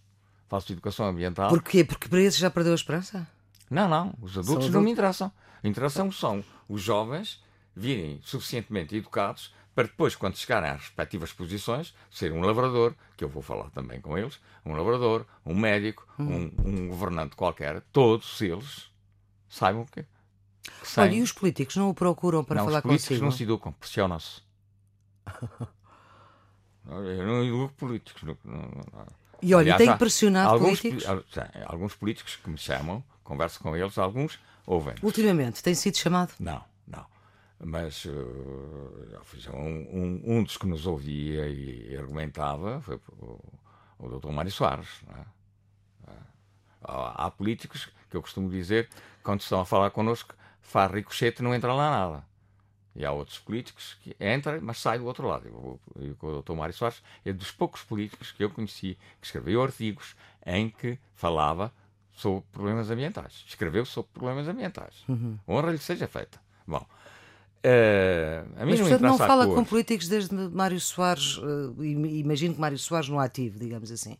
[0.49, 1.49] Faço educação ambiental.
[1.49, 1.85] Porquê?
[1.85, 3.25] Porque para esses já perdeu a esperança?
[3.69, 4.13] Não, não.
[4.21, 5.31] Os adultos não me interessam.
[5.63, 7.41] Interessam são os jovens
[7.73, 13.29] virem suficientemente educados para depois, quando chegarem às respectivas posições, ser um lavrador, que eu
[13.29, 16.51] vou falar também com eles, um lavrador, um médico, hum.
[16.63, 18.91] um, um, governante qualquer, todos eles
[19.49, 20.03] saibam que.
[20.03, 23.25] que Olha, e os políticos não o procuram para não, falar os políticos consigo?
[23.25, 24.41] não se educam, pressionam-se.
[26.87, 28.21] eu não educo políticos.
[28.21, 28.69] Não, não,
[29.41, 31.07] e olha, Aliás, tem pressionado alguns, políticos?
[31.65, 34.93] Alguns políticos que me chamam, converso com eles, alguns ouvem.
[35.01, 36.33] Ultimamente, tem sido chamado?
[36.39, 36.69] Não
[37.63, 43.39] mas uh, um, um, dos que nos ouvia e, argumentava foi o,
[43.99, 44.29] o Dr.
[44.29, 45.01] Mário Soares.
[45.15, 45.41] É?
[46.83, 48.89] Há, há, políticos que eu costumo dizer,
[49.23, 52.31] quando estão a falar connosco, faz ricochete não entra lá nada.
[52.95, 55.47] E há outros políticos que entram, mas saem do outro lado.
[55.97, 56.53] E o Dr.
[56.53, 61.71] Mário Soares é dos poucos políticos que eu conheci que escreveu artigos em que falava
[62.11, 63.45] sobre problemas ambientais.
[63.47, 65.05] Escreveu sobre problemas ambientais.
[65.07, 65.39] Uhum.
[65.47, 66.41] Honra lhe seja feita.
[66.67, 66.85] Bom,
[67.63, 72.55] Uh, a mim Mas, não portanto, não fala com políticos desde Mário Soares, uh, imagino
[72.55, 74.17] que Mário Soares no ativo, digamos assim.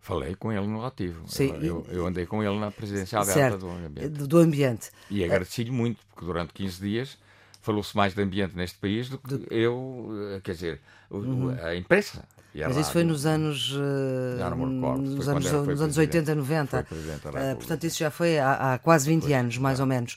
[0.00, 1.22] Falei com ele no ativo.
[1.26, 4.08] Sim, eu, eu, andei com ele na presidência aberta do ambiente.
[4.08, 4.90] Do ambiente.
[5.10, 7.18] E agradeci-lhe muito, porque durante 15 dias
[7.62, 11.48] falou-se mais de ambiente neste país do que eu, eh, quer dizer, uhum.
[11.58, 12.22] a imprensa.
[12.54, 13.72] Mas isso foi nos anos.
[13.72, 15.02] Uh, já não me recordo.
[15.02, 16.80] Nos anos, nos anos 80, 90.
[16.80, 20.14] Uh, portanto, isso já foi há, há quase 20 foi, anos, mais ou menos.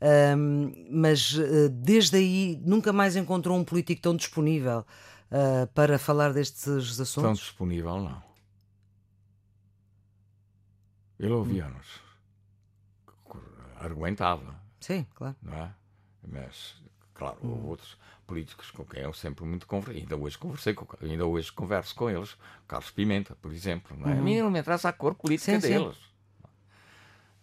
[0.00, 4.86] Uh, mas uh, desde aí nunca mais encontrou um político tão disponível
[5.30, 6.68] uh, para falar destes
[7.00, 7.14] assuntos?
[7.22, 8.22] Tão disponível, não.
[11.18, 12.00] Ele ouvia-nos.
[13.76, 14.54] Argumentava.
[14.80, 15.36] Sim, claro.
[15.42, 15.70] Não é?
[16.26, 16.76] Mas,
[17.20, 20.02] claro, houve outros políticos com quem eu sempre muito conversei.
[20.02, 22.36] Ainda hoje conversei, com, ainda hoje converso com eles.
[22.66, 23.94] Carlos Pimenta, por exemplo.
[23.96, 24.14] Não é?
[24.14, 24.18] Uhum.
[24.18, 25.96] A mim não me interessa a cor política sim, deles.
[25.96, 26.00] Sim.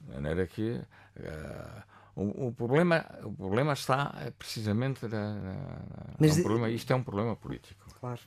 [0.02, 1.84] De maneira que uh,
[2.16, 5.06] o, o, problema, o problema está é precisamente.
[5.08, 5.56] Na, na,
[6.18, 7.86] Mas, é um problema, isto é um problema político.
[8.00, 8.22] Claro.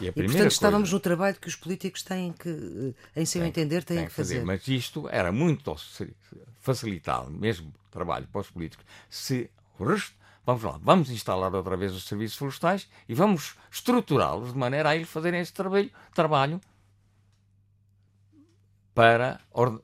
[0.00, 3.48] E, e portanto estávamos no trabalho que os políticos têm que, eh, em seu tem,
[3.48, 4.34] entender, têm, têm que fazer.
[4.40, 4.46] fazer.
[4.46, 5.76] Mas isto era muito
[6.58, 9.48] facilitado, mesmo trabalho para os políticos, se
[10.44, 14.96] Vamos lá, vamos instalar outra vez os serviços florestais e vamos estruturá-los de maneira a
[14.96, 16.60] eles fazerem esse trabalho, trabalho
[18.94, 19.40] para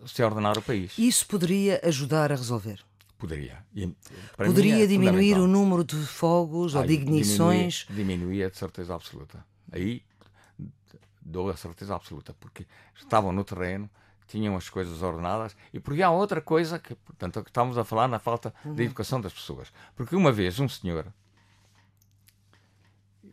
[0.06, 0.98] se ordenar o país.
[0.98, 2.80] Isso poderia ajudar a resolver?
[3.16, 3.64] Poderia.
[3.74, 3.92] E,
[4.36, 7.86] poderia é diminuir o número de fogos Aí, ou de ignições?
[7.88, 9.44] Diminuía de certeza absoluta.
[9.72, 10.02] Aí
[11.20, 12.66] dou a certeza absoluta, porque
[12.96, 13.88] estavam no terreno,
[14.28, 18.06] tinham as coisas ordenadas e porque há outra coisa que, portanto, que estamos a falar
[18.06, 18.74] na falta uhum.
[18.74, 19.72] de educação das pessoas.
[19.96, 21.06] Porque uma vez um senhor,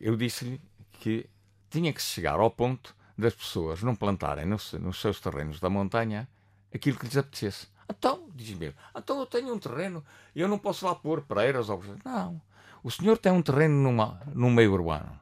[0.00, 0.60] eu disse-lhe
[0.92, 1.28] que
[1.70, 6.28] tinha que chegar ao ponto das pessoas não plantarem nos, nos seus terrenos da montanha
[6.74, 7.68] aquilo que lhes apetecesse.
[7.88, 10.04] Então, diz-me, então eu tenho um terreno
[10.34, 12.40] e eu não posso lá pôr pareiras ou Não.
[12.82, 15.18] O senhor tem um terreno numa, num meio urbano.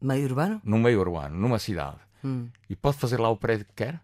[0.00, 0.60] Meio urbano?
[0.64, 1.98] Num meio urbano, numa cidade.
[2.24, 2.48] Hum.
[2.68, 4.00] E pode fazer lá o prédio que quer?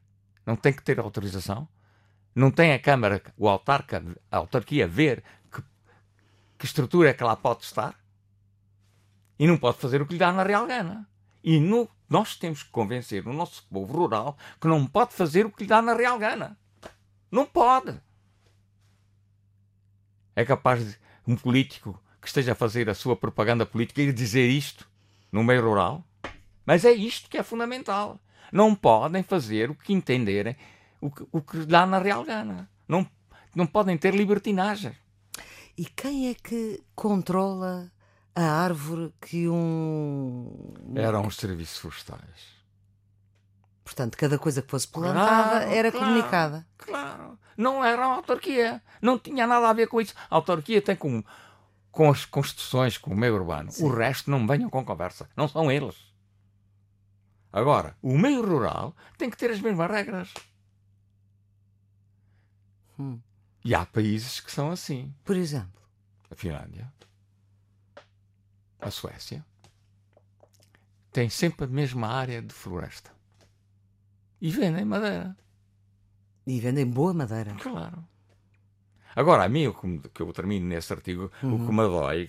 [0.46, 1.68] Não tem que ter autorização,
[2.34, 5.60] não tem a Câmara, o autarca, a autarquia ver que,
[6.58, 7.98] que estrutura é que lá pode estar
[9.38, 11.08] e não pode fazer o que lhe dá na real gana.
[11.42, 15.50] E no, nós temos que convencer o nosso povo rural que não pode fazer o
[15.50, 16.58] que lhe dá na real gana.
[17.30, 18.00] Não pode.
[20.34, 24.48] É capaz de um político que esteja a fazer a sua propaganda política ir dizer
[24.48, 24.88] isto
[25.32, 26.06] no meio rural?
[26.64, 28.20] Mas é isto que é fundamental
[28.52, 30.56] não podem fazer o que entenderem,
[31.00, 32.68] o que, o que dá na real gana.
[32.88, 33.06] Não,
[33.54, 34.92] não podem ter libertinagem.
[35.76, 37.90] E quem é que controla
[38.34, 40.74] a árvore que um.
[40.94, 42.56] Eram os serviços florestais.
[43.84, 46.66] Portanto, cada coisa que fosse plantada claro, era claro, comunicada.
[46.76, 47.38] Claro.
[47.56, 48.82] Não era a autarquia.
[49.00, 50.14] Não tinha nada a ver com isso.
[50.28, 51.22] A autarquia tem com,
[51.92, 53.70] com as construções, com o meio urbano.
[53.70, 53.84] Sim.
[53.84, 55.28] O resto não venham com conversa.
[55.36, 55.94] Não são eles.
[57.52, 60.32] Agora, o meio rural tem que ter as mesmas regras.
[62.98, 63.20] Hum.
[63.64, 65.12] E há países que são assim.
[65.24, 65.82] Por exemplo?
[66.30, 66.92] A Finlândia.
[68.80, 69.44] A Suécia.
[71.10, 73.10] têm sempre a mesma área de floresta.
[74.40, 75.36] E vendem madeira.
[76.46, 77.54] E vendem boa madeira.
[77.54, 78.06] Claro.
[79.16, 79.72] Agora, a mim,
[80.12, 81.54] que eu termino nesse artigo, uhum.
[81.54, 82.28] o que me dói e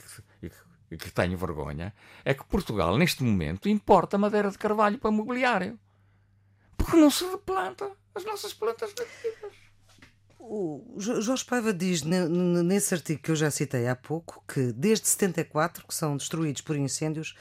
[0.95, 5.77] que, tenho vergonha, é que Portugal, neste momento, importa madeira de carvalho para mobiliário.
[6.77, 9.53] Porque não se replanta as nossas plantas nativas.
[10.39, 15.85] O Jorge Paiva diz nesse artigo que eu já citei há pouco que desde 74
[15.85, 17.35] que são destruídos por incêndios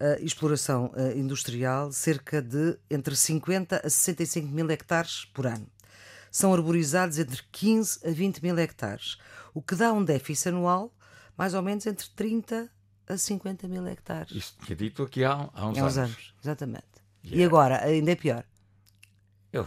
[0.00, 5.66] a exploração industrial cerca de entre 50 a 65 mil hectares por ano
[6.30, 9.18] são arborizados entre 15 a 20 mil hectares,
[9.52, 10.94] o que dá um déficit anual
[11.36, 12.70] mais ou menos entre 30
[13.08, 14.32] a 50 mil hectares.
[14.32, 15.98] Isto tinha dito aqui há, há uns, há uns anos.
[15.98, 16.34] anos.
[16.42, 16.84] Exatamente.
[17.24, 17.42] Yeah.
[17.42, 18.44] E agora, ainda é pior.
[19.52, 19.66] Eu,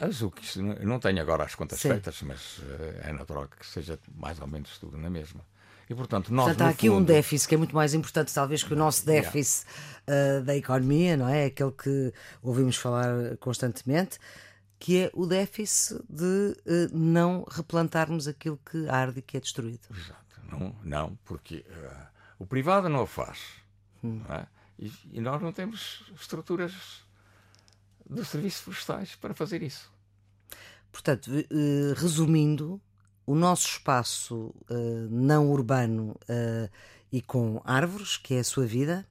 [0.00, 1.90] eu não tenho agora as contas Sim.
[1.90, 2.64] feitas, mas uh,
[3.02, 5.44] é natural que seja mais ou menos tudo na mesma.
[5.88, 7.00] E, portanto, nós, portanto há aqui fundo...
[7.00, 9.66] um déficit que é muito mais importante, talvez, que o nosso déficit
[10.08, 10.40] yeah.
[10.40, 11.46] uh, da economia, não é?
[11.46, 12.12] Aquele que
[12.42, 14.18] ouvimos falar constantemente
[14.80, 19.86] que é o déficit de uh, não replantarmos aquilo que arde e que é destruído.
[19.94, 20.40] Exato.
[20.50, 22.06] Não, não porque uh,
[22.40, 23.38] o privado não o faz.
[24.02, 24.20] Hum.
[24.26, 24.46] Não é?
[24.76, 26.72] e, e, nós não temos estruturas
[28.08, 29.92] de serviços florestais para fazer isso.
[30.90, 32.80] Portanto, uh, resumindo,
[33.24, 34.52] o nosso espaço
[35.08, 36.16] não urbano
[37.12, 39.06] e com árvores, que é a sua vida,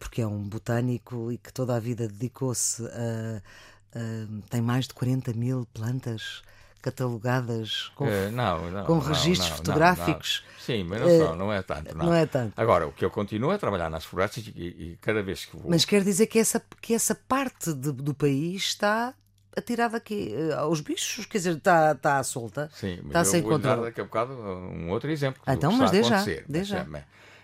[0.00, 3.40] porque é um botânico e que toda a vida dedicou-se a
[3.90, 6.42] Uh, tem mais de 40 mil plantas
[6.80, 10.44] catalogadas com, uh, não, não, com registros não, fotográficos.
[10.58, 11.96] Sim, mas não, uh, não é tanto.
[11.96, 12.14] Não.
[12.14, 12.52] é tanto.
[12.56, 15.70] Agora, o que eu continuo a trabalhar nas florestas e, e cada vez que vou.
[15.70, 19.14] Mas quer dizer que essa, que essa parte de, do país está
[19.56, 22.70] atirada aqui uh, aos bichos, quer dizer, está, está à solta.
[22.72, 23.76] Sim, mas está eu sem vou controle.
[23.76, 25.42] dar daqui a bocado um outro exemplo.
[25.46, 26.24] Então, mas deixa.
[26.62, 26.86] já.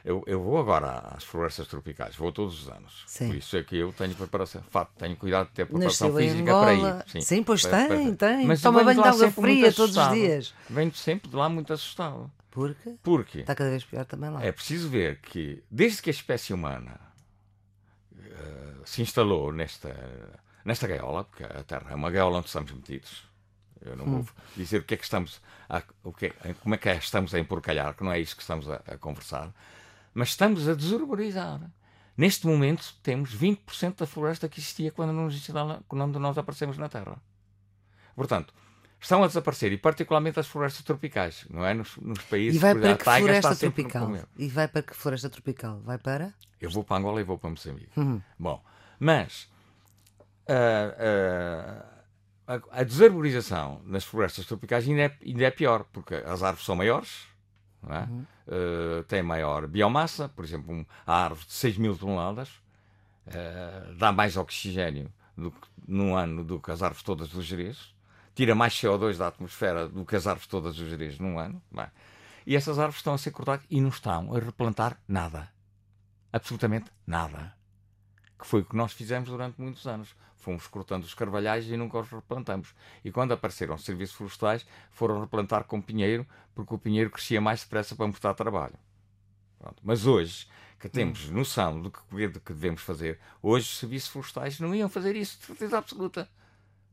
[0.06, 3.02] Eu, eu vou agora às florestas tropicais, vou todos os anos.
[3.08, 3.26] Sim.
[3.26, 6.60] Por isso é que eu tenho preparação, fato, tenho cuidado de ter preparação Nasceu física
[6.60, 7.04] para ir.
[7.08, 8.36] Sim, Sim pois para, tem, para...
[8.36, 8.46] tem.
[8.46, 10.54] Mas Toma banho de água fria todos os dias.
[10.70, 12.30] Venho sempre de lá muito assustado.
[12.52, 12.94] Por quê?
[13.02, 14.44] Porque está cada vez pior também lá.
[14.44, 17.00] É preciso ver que, desde que a espécie humana
[18.14, 19.92] uh, se instalou nesta,
[20.64, 23.24] nesta gaiola, porque a Terra é uma gaiola onde estamos metidos,
[23.84, 24.22] eu não hum.
[24.22, 26.96] vou dizer o que é que estamos a, o que é, como é que é,
[26.96, 29.52] estamos a emporcalhar, que não é isso que estamos a, a conversar
[30.16, 31.60] mas estamos a desurbanizar.
[32.16, 35.46] Neste momento temos 20% da floresta que existia quando, nos,
[35.86, 37.20] quando nós aparecemos na Terra.
[38.14, 38.54] Portanto,
[38.98, 41.74] estão a desaparecer, e particularmente as florestas tropicais, não é?
[41.74, 44.18] Nos, nos países e vai para que floresta tropical?
[44.38, 45.82] E vai para que floresta tropical?
[45.84, 46.32] Vai para?
[46.58, 48.00] Eu vou para Angola e vou para Moçambique.
[48.00, 48.22] Uhum.
[48.38, 48.64] Bom,
[48.98, 49.50] mas
[50.48, 51.84] uh, uh,
[52.46, 56.74] a, a desarborização nas florestas tropicais ainda é, ainda é pior, porque as árvores são
[56.74, 57.26] maiores,
[57.86, 57.98] é?
[57.98, 58.24] uhum.
[58.46, 62.48] Uh, tem maior biomassa, por exemplo, um, a árvore de 6 mil toneladas
[63.26, 67.94] uh, dá mais oxigênio do que, num ano do que as árvores todas do Jerez,
[68.34, 71.62] tira mais CO2 da atmosfera do que as árvores todas do Jerez num ano.
[71.70, 71.86] Bem,
[72.46, 75.48] e essas árvores estão a ser cortadas e não estão a replantar nada.
[76.32, 77.55] Absolutamente nada.
[78.38, 80.14] Que foi o que nós fizemos durante muitos anos
[80.46, 82.72] fomos cortando os carvalhais e nunca os replantamos.
[83.04, 87.64] E quando apareceram os serviços florestais, foram replantar com pinheiro, porque o pinheiro crescia mais
[87.64, 88.78] depressa para mostrar trabalho.
[89.58, 89.82] Pronto.
[89.82, 90.46] Mas hoje,
[90.78, 94.88] que temos noção do que, do que devemos fazer, hoje os serviços florestais não iam
[94.88, 96.28] fazer isso de certeza absoluta.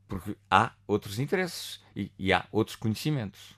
[0.08, 3.56] Porque há outros interesses e, e há outros conhecimentos.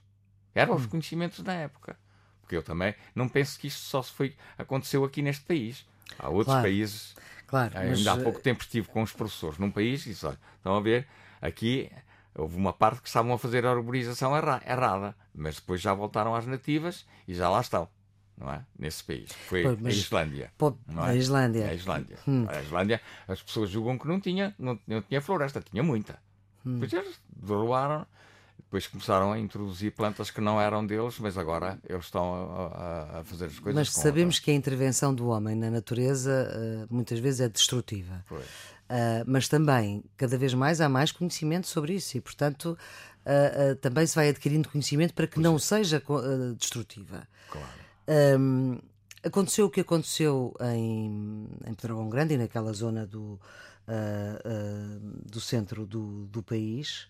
[0.54, 1.98] Eram os conhecimentos da época.
[2.41, 5.86] Porque eu também não penso que isto só se foi, aconteceu aqui neste país.
[6.19, 6.63] Há outros claro.
[6.63, 7.15] países
[7.47, 8.08] Claro, Ainda mas...
[8.08, 11.08] há pouco tempo estive com os professores num país e disse: olha, estão a ver,
[11.41, 11.91] aqui
[12.34, 16.36] houve uma parte que estavam a fazer a arborização erra errada, mas depois já voltaram
[16.36, 17.88] às nativas e já lá estão.
[18.38, 18.65] Não é?
[18.77, 19.31] Nesse país.
[19.31, 20.51] Foi pois, a Islândia.
[20.58, 20.75] Pode...
[20.89, 20.99] É?
[20.99, 21.69] A Islândia.
[21.69, 22.17] A Islândia.
[22.27, 22.45] Hum.
[22.49, 26.19] A Islândia, as pessoas julgam que não tinha, não, não tinha floresta, tinha muita.
[26.65, 26.79] Hum.
[26.79, 28.05] Depois eles derrubaram
[28.76, 32.34] depois começaram a introduzir plantas que não eram deles, mas agora eles estão
[32.74, 33.74] a, a, fazer as coisas.
[33.74, 38.26] Mas sabemos que a intervenção do homem na natureza uh, muitas vezes é destrutiva.
[38.30, 42.78] Uh, mas também, cada vez mais, há mais conhecimento sobre isso e, portanto,
[43.26, 45.60] uh, também se vai adquirindo conhecimento para que pois não é.
[45.60, 46.04] seja
[46.58, 47.26] destrutiva.
[47.50, 48.40] Claro.
[48.40, 48.78] Um,
[49.24, 53.40] aconteceu o que aconteceu em, em Pedrógão Grande e naquela zona do,
[55.26, 57.08] do centro do, do país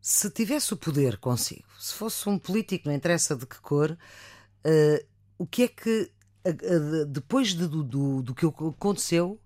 [0.00, 5.06] se tivesse o poder consigo, se fosse um político, não interessa de que cor, uh,
[5.38, 6.10] o que é que,
[6.46, 9.40] uh, depois de, do, do que aconteceu,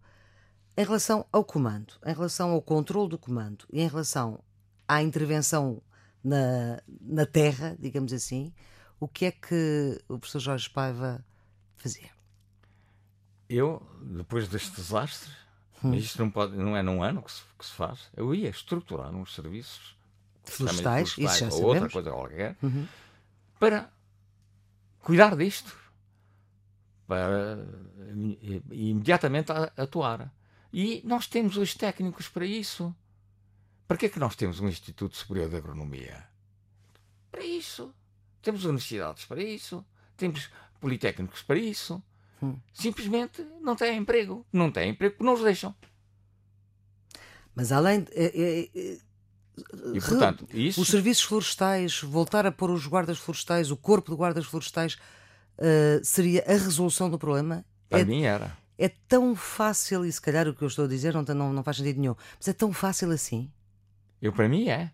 [0.76, 4.42] em relação ao comando, em relação ao controle do comando e em relação
[4.86, 5.82] à intervenção
[6.22, 8.52] na, na terra, digamos assim,
[9.00, 11.24] o que é que o professor Jorge Paiva
[11.76, 12.16] fazia?
[13.48, 15.30] eu, depois deste desastre,
[15.82, 15.94] hum.
[15.94, 19.14] isto não, pode, não é num ano que se, que se faz, eu ia estruturar
[19.14, 19.96] uns serviços
[20.44, 22.86] florestais, florestais isso já ou outra coisa qualquer, uhum.
[23.58, 23.90] para
[25.00, 25.76] cuidar disto,
[27.06, 27.58] para
[28.70, 30.32] imediatamente atuar.
[30.72, 32.94] E nós temos os técnicos para isso.
[33.86, 36.26] Para que é que nós temos um Instituto Superior de Agronomia?
[37.30, 37.94] Para isso.
[38.42, 39.84] Temos universidades para isso.
[40.16, 42.02] Temos politécnicos para isso.
[42.72, 44.46] Simplesmente não têm emprego.
[44.52, 45.74] Não têm emprego porque não os deixam.
[47.54, 48.02] Mas além.
[48.02, 48.98] De, é, é, é,
[49.94, 50.82] e, portanto, isso...
[50.82, 54.98] Os serviços florestais, voltar a pôr os guardas florestais, o corpo de guardas florestais,
[55.58, 57.64] uh, seria a resolução do problema?
[57.88, 58.56] Para é, mim era.
[58.76, 61.64] É tão fácil, e se calhar o que eu estou a dizer não, não, não
[61.64, 63.50] faz sentido nenhum, mas é tão fácil assim?
[64.20, 64.92] Eu, para mim, é.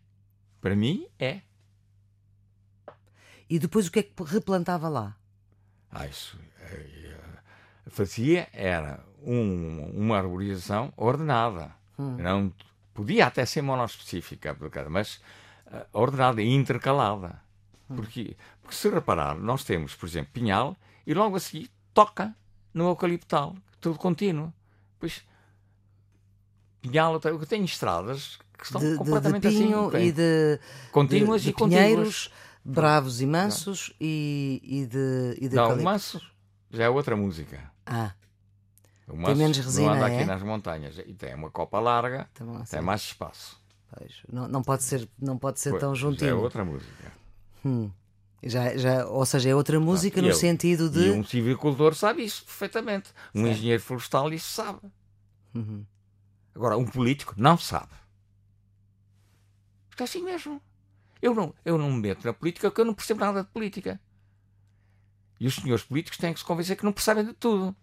[0.60, 1.40] Para mim, é.
[3.50, 5.16] E depois o que é que replantava lá?
[5.90, 6.38] Ah, isso.
[7.86, 11.74] Fazia era um, uma arborização ordenada.
[11.98, 12.16] Hum.
[12.16, 12.52] Não
[12.94, 14.56] Podia até ser monospecífica,
[14.90, 15.16] mas
[15.66, 17.40] uh, ordenada e intercalada.
[17.88, 17.96] Hum.
[17.96, 22.34] Porque, porque se reparar, nós temos, por exemplo, pinhal e logo a seguir toca
[22.74, 24.52] no eucaliptal, tudo contínuo.
[24.98, 25.24] Pois
[26.82, 29.98] pinhal, eu tenho estradas que estão de, completamente de, de pinho assim.
[29.98, 32.30] E de, contínuas de, de e pinheiros
[32.64, 36.20] bravos e mansos e, e de, e de Não, manso
[36.70, 37.71] já é outra música.
[37.86, 38.12] Ah.
[39.06, 40.24] Tem menos resina, não anda aqui é?
[40.24, 43.60] nas montanhas e tem uma copa larga, tá bom, tem mais espaço.
[43.90, 46.30] Pois, não, não pode ser, não pode ser pois, tão juntinho.
[46.30, 47.12] Já é outra música.
[47.64, 47.90] Hum.
[48.42, 51.08] Já, já, ou seja, é outra música no sentido de.
[51.08, 53.10] E um civicultor sabe isso perfeitamente.
[53.34, 54.80] Um engenheiro florestal isso sabe.
[55.54, 55.84] Uhum.
[56.54, 57.92] Agora, um político não sabe.
[59.90, 60.60] Está assim mesmo.
[61.20, 64.00] Eu não, eu não me meto na política porque eu não percebo nada de política.
[65.42, 67.74] E os senhores políticos têm que se convencer que não percebem de tudo.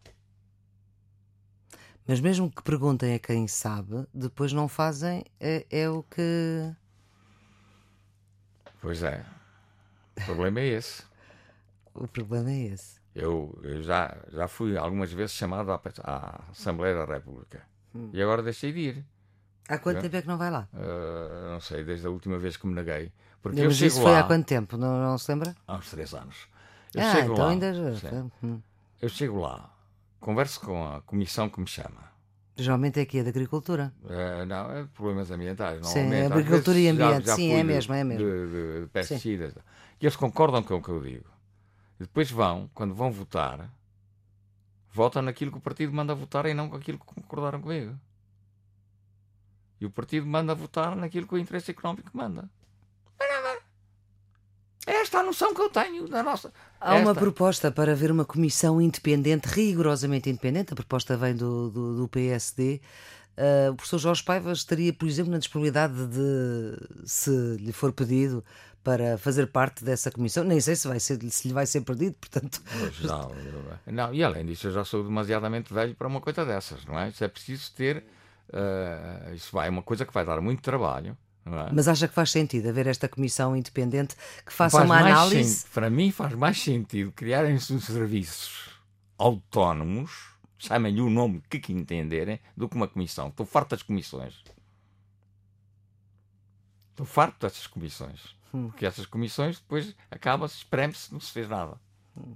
[2.08, 6.74] Mas mesmo que perguntem a quem sabe, depois não fazem, é, é o que.
[8.80, 9.26] Pois é.
[10.16, 11.04] O problema é esse.
[11.94, 12.98] o problema é esse.
[13.14, 17.68] Eu, eu, já, já fui algumas vezes chamado à, à Assembleia da República.
[17.94, 18.10] Hum.
[18.14, 19.06] E agora deixei de ir.
[19.68, 20.70] Há quanto tempo é que não vai lá?
[20.74, 23.12] Uh, não sei, desde a última vez que me neguei.
[23.42, 24.78] Porque Mas eu isso lá, foi há quanto tempo?
[24.78, 25.54] Não, não se lembra?
[25.68, 26.48] Há uns três anos.
[26.94, 27.74] Eu ah, chego então lá, ainda.
[28.44, 28.62] Hum.
[29.02, 29.74] Eu chego lá,
[30.20, 32.10] converso com a comissão que me chama.
[32.56, 33.94] Geralmente é aqui, é da agricultura.
[34.08, 35.88] É, não, é de problemas ambientais.
[35.88, 38.26] Sim, é agricultura e ambiente, já, já sim, é mesmo, é mesmo.
[38.26, 39.54] De, de, de pesticidas.
[39.54, 39.60] Sim.
[40.02, 41.30] E eles concordam com o que eu digo.
[42.00, 43.70] E depois vão, quando vão votar,
[44.92, 47.98] votam naquilo que o partido manda votar e não com aquilo que concordaram comigo.
[49.80, 52.50] E o partido manda votar naquilo que o interesse económico manda.
[55.10, 56.54] Esta a noção que eu tenho da nossa.
[56.80, 57.04] Há esta.
[57.04, 60.72] uma proposta para haver uma comissão independente, rigorosamente independente.
[60.74, 62.80] A proposta vem do, do, do PSD.
[63.36, 68.46] Uh, o professor Jorge Paiva estaria, por exemplo, na disponibilidade de, se lhe for pedido,
[68.84, 70.44] para fazer parte dessa comissão.
[70.44, 72.62] Nem sei se, vai ser, se lhe vai ser perdido, portanto.
[73.02, 73.32] Não,
[73.88, 77.10] não, e além disso, eu já sou demasiadamente velho para uma coisa dessas, não é?
[77.10, 78.06] Isso é preciso ter.
[78.50, 81.18] Uh, isso vai, é uma coisa que vai dar muito trabalho.
[81.52, 81.72] É?
[81.74, 85.66] Mas acha que faz sentido haver esta comissão independente que faça faz uma análise?
[85.74, 88.70] Para mim faz mais sentido criarem-se serviços
[89.18, 93.28] autónomos, chamem-lhe o nome que entenderem, do que uma comissão.
[93.28, 94.42] Estou farto das comissões.
[96.92, 98.36] Estou farto dessas comissões.
[98.54, 98.70] Hum.
[98.70, 101.80] Porque essas comissões depois acaba-se, espreme-se, não se fez nada.
[102.18, 102.36] Hum.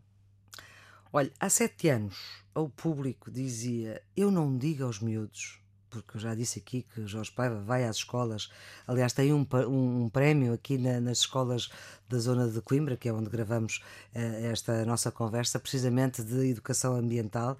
[1.11, 5.62] Olha, há sete anos, o público dizia: Eu não digo aos miúdos
[6.01, 8.49] porque eu já disse aqui que Jorge Paiva vai às escolas.
[8.87, 11.69] Aliás, tem um, um, um prémio aqui na, nas escolas
[12.09, 13.83] da zona de Coimbra, que é onde gravamos
[14.15, 17.57] uh, esta nossa conversa, precisamente de educação ambiental.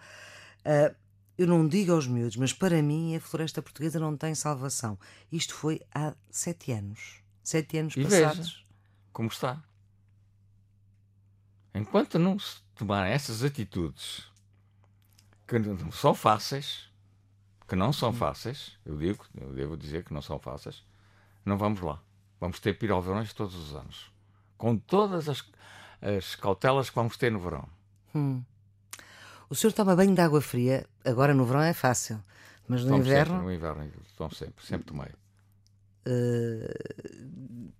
[0.59, 0.95] Uh,
[1.37, 4.97] eu não digo aos miúdos, mas para mim a floresta portuguesa não tem salvação.
[5.31, 7.21] Isto foi há sete anos.
[7.43, 8.37] Sete anos e passados.
[8.37, 8.63] Veja
[9.13, 9.63] como está.
[11.73, 14.25] Enquanto não se tomarem essas atitudes
[15.47, 16.89] que não são fáceis,
[17.73, 20.85] que não são fáceis, eu digo, eu devo dizer que não são fáceis,
[21.43, 21.99] não vamos lá.
[22.39, 24.11] Vamos ter piroverões todos os anos.
[24.59, 25.43] Com todas as,
[25.99, 27.67] as cautelas que vamos ter no verão.
[28.13, 28.43] Hum.
[29.49, 32.23] O senhor toma banho de água fria, agora no verão é fácil,
[32.67, 33.33] mas no Tomo inverno.
[33.33, 35.09] Sempre, no inverno, tomo sempre, sempre tomei.
[36.05, 37.71] Uh,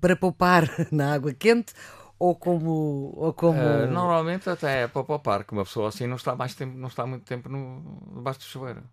[0.00, 1.74] para poupar na água quente
[2.16, 3.12] ou como.
[3.16, 3.58] Ou como...
[3.58, 6.86] Uh, normalmente até é para poupar, que uma pessoa assim não está, mais tempo, não
[6.86, 8.84] está muito tempo no, debaixo do chuveiro.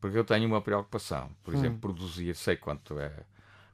[0.00, 1.30] Porque eu tenho uma preocupação.
[1.44, 1.80] Por exemplo, hum.
[1.80, 3.12] produzir, sei quanto é,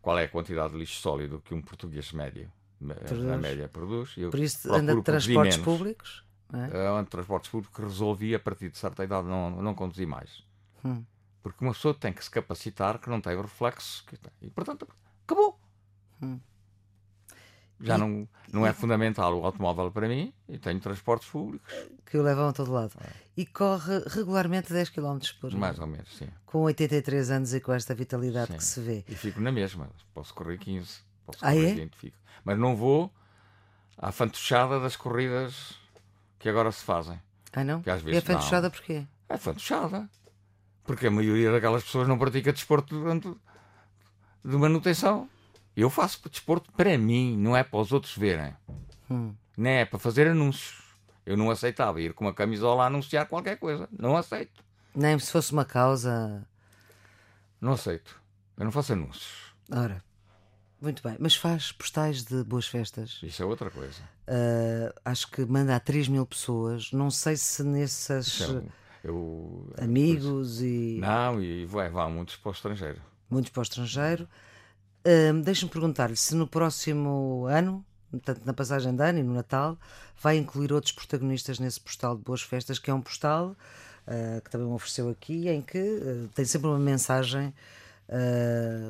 [0.02, 3.24] qual é a quantidade de lixo sólido que um português médio, produz.
[3.24, 4.14] na média, produz.
[4.16, 6.26] Eu Por isso anda de transportes públicos?
[6.52, 7.00] é?
[7.00, 10.44] uh, transportes públicos, resolvi a partir de certa idade não, não conduzir mais.
[10.84, 11.04] Hum.
[11.42, 14.04] Porque uma pessoa tem que se capacitar que não tem o reflexo.
[14.06, 14.32] Que tem.
[14.42, 14.88] E portanto,
[15.24, 15.58] acabou.
[16.20, 16.40] Hum.
[17.80, 21.72] Já não, não é fundamental o automóvel para mim e tenho transportes públicos.
[22.06, 22.92] Que o levam a todo lado.
[23.36, 25.56] E corre regularmente 10 km por hora.
[25.56, 26.28] Mais ou menos, sim.
[26.46, 28.58] Com 83 anos e com esta vitalidade sim.
[28.58, 29.04] que se vê.
[29.08, 29.90] E fico na mesma.
[30.14, 31.74] Posso correr 15, posso ah, correr é?
[31.74, 32.16] 20, fico.
[32.44, 33.12] Mas não vou
[33.98, 35.78] à fantochada das corridas
[36.38, 37.20] que agora se fazem.
[37.52, 37.82] Ah, não?
[37.82, 39.06] Que às vezes, e é fantochada porquê?
[39.28, 40.08] É fantochada.
[40.84, 42.94] Porque a maioria daquelas pessoas não pratica desporto
[44.44, 45.28] de manutenção.
[45.76, 48.54] Eu faço desporto para mim, não é para os outros verem.
[49.10, 49.34] Hum.
[49.56, 50.82] Nem é para fazer anúncios.
[51.24, 53.88] Eu não aceitava ir com uma camisola a anunciar qualquer coisa.
[53.92, 54.64] Não aceito.
[54.94, 56.46] Nem se fosse uma causa.
[57.60, 58.18] Não aceito.
[58.56, 59.52] Eu não faço anúncios.
[59.70, 60.02] Ora,
[60.80, 61.16] muito bem.
[61.18, 63.20] Mas faz postais de boas festas.
[63.22, 64.00] Isso é outra coisa.
[64.26, 66.90] Uh, acho que manda a 3 mil pessoas.
[66.92, 68.40] Não sei se nessas.
[68.40, 68.62] É
[69.04, 70.98] eu, amigos e.
[71.00, 73.00] Não, e vai, vá muitos para o estrangeiro.
[73.28, 74.28] Muitos para o estrangeiro.
[75.06, 77.84] Uh, Deixa-me perguntar-lhe se no próximo ano,
[78.24, 79.78] tanto na passagem de ano e no Natal,
[80.20, 83.50] vai incluir outros protagonistas nesse postal de Boas Festas, que é um postal
[84.08, 87.54] uh, que também me ofereceu aqui, em que uh, tem sempre uma mensagem.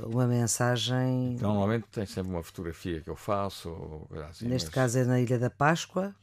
[0.07, 1.37] uma mensagem.
[1.39, 4.07] Normalmente tem sempre uma fotografia que eu faço.
[4.31, 4.75] Assim, Neste mas...
[4.75, 6.15] caso é na Ilha da Páscoa,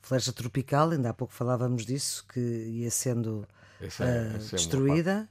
[0.00, 3.44] flecha tropical, ainda há pouco falávamos disso, que ia sendo
[3.80, 5.28] é, destruída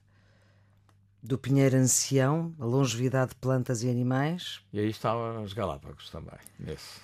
[1.24, 4.60] do Pinheiro Ancião, a longevidade de plantas e animais.
[4.74, 6.98] E aí estavam os Galápagos também, nesse.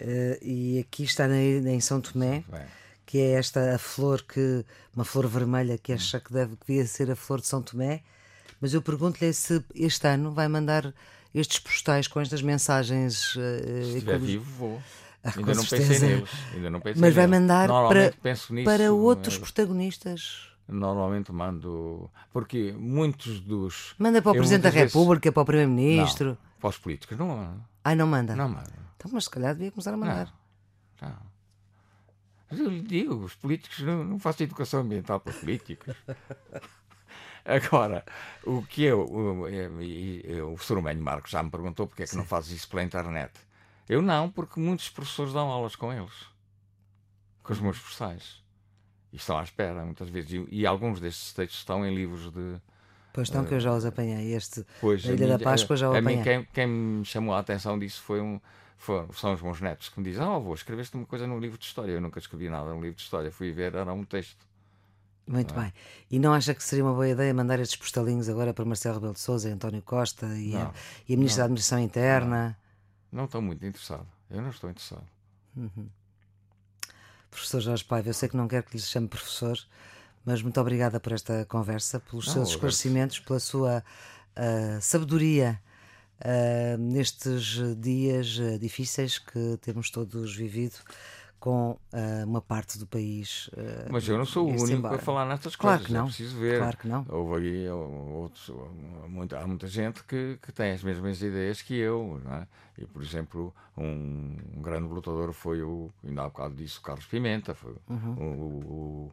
[0.00, 2.66] Uh, e aqui está na, em São Tomé, Bem.
[3.06, 7.08] que é esta a flor que, uma flor vermelha que acha que deve, devia ser
[7.08, 8.02] a flor de São Tomé.
[8.60, 10.92] Mas eu pergunto-lhe se este ano vai mandar
[11.32, 13.36] estes postais com estas mensagens.
[13.36, 14.82] Uh, se estiver vivo, vou.
[15.22, 18.12] Ah, ainda, não pensei neles, ainda não pensei Mas vai mandar para,
[18.64, 22.10] para outros protagonistas normalmente mando.
[22.32, 23.94] Porque muitos dos.
[23.98, 25.34] Manda para o Presidente da República, vezes...
[25.34, 26.38] para o Primeiro-Ministro.
[26.60, 27.60] Para os políticos, não manda.
[27.84, 28.36] Ai, não manda?
[28.36, 28.72] Não manda.
[28.96, 30.32] Então, mas se calhar devia começar a mandar.
[31.00, 31.08] Não.
[31.08, 31.32] não.
[32.58, 35.94] Eu lhe digo, os políticos não, não faço educação ambiental para políticos.
[37.44, 38.04] Agora,
[38.44, 39.00] o que eu.
[39.00, 42.18] O, o, o Soromênio Marcos já me perguntou porque é que Sim.
[42.18, 43.32] não fazes isso pela internet.
[43.88, 46.26] Eu não, porque muitos professores dão aulas com eles.
[47.42, 48.41] Com os meus professores.
[49.12, 50.32] E estão à espera, muitas vezes.
[50.32, 52.56] E, e alguns destes textos estão em livros de.
[53.12, 54.32] Pois estão, uh, que eu já os apanhei.
[54.32, 56.14] Este pois, da Ilha da Páscoa já o apanhei.
[56.14, 58.40] A mim, quem, quem, me chamou a atenção disso foi um,
[58.78, 61.58] foi, são os meus netos que me dizem: Oh, avô, escreveste uma coisa num livro
[61.58, 61.92] de história.
[61.92, 63.30] Eu nunca escrevi nada num livro de história.
[63.30, 64.46] Fui ver, era um texto.
[65.26, 65.72] Muito bem.
[66.10, 69.12] E não acha que seria uma boa ideia mandar estes postalinhos agora para Marcelo Rebelo
[69.14, 70.72] de Souza António Costa e, a,
[71.08, 72.56] e a Ministra da Administração Interna?
[73.12, 73.18] Não.
[73.18, 74.06] não estou muito interessado.
[74.30, 75.06] Eu não estou interessado.
[75.56, 75.88] Uhum.
[77.32, 79.58] Professor Jorge Paiva, eu sei que não quero que lhe chame professor,
[80.22, 83.82] mas muito obrigada por esta conversa, pelos não, seus esclarecimentos, pela sua
[84.36, 85.58] uh, sabedoria
[86.20, 90.76] uh, nestes dias uh, difíceis que temos todos vivido
[91.42, 93.48] com uh, uma parte do país.
[93.48, 94.94] Uh, Mas eu não sou o único embora.
[94.94, 95.80] a falar nestas coisas.
[95.80, 96.04] Claro que é não.
[96.04, 96.58] É preciso ver.
[96.58, 97.06] Claro que não.
[97.08, 98.52] Houve aí outros,
[99.08, 102.22] muita, há muita gente que, que tem as mesmas ideias que eu.
[102.30, 102.46] É?
[102.80, 107.06] E, por exemplo, um, um, grande lutador foi o, ainda há bocado disse, o Carlos
[107.06, 108.14] Pimenta, foi uhum.
[108.14, 109.12] o,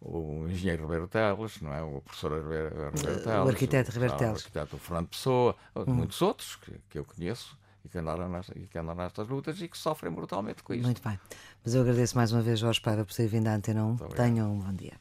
[0.00, 1.82] o, o, engenheiro Ribeiro Teles, não é?
[1.82, 5.92] o professor Ribeiro Teles, o arquiteto Ribeiro Teles, o arquiteto Fernando Pessoa, uhum.
[5.92, 9.60] muitos outros que, que eu conheço e que, andaram nesta, e que andam nestas lutas
[9.60, 10.84] e que sofrem brutalmente com isso.
[10.84, 11.18] Muito bem.
[11.64, 13.96] Mas eu agradeço mais uma vez, Jorge Paiva, por ter vindo à Antena 1.
[14.16, 14.94] Tenham um bom dia.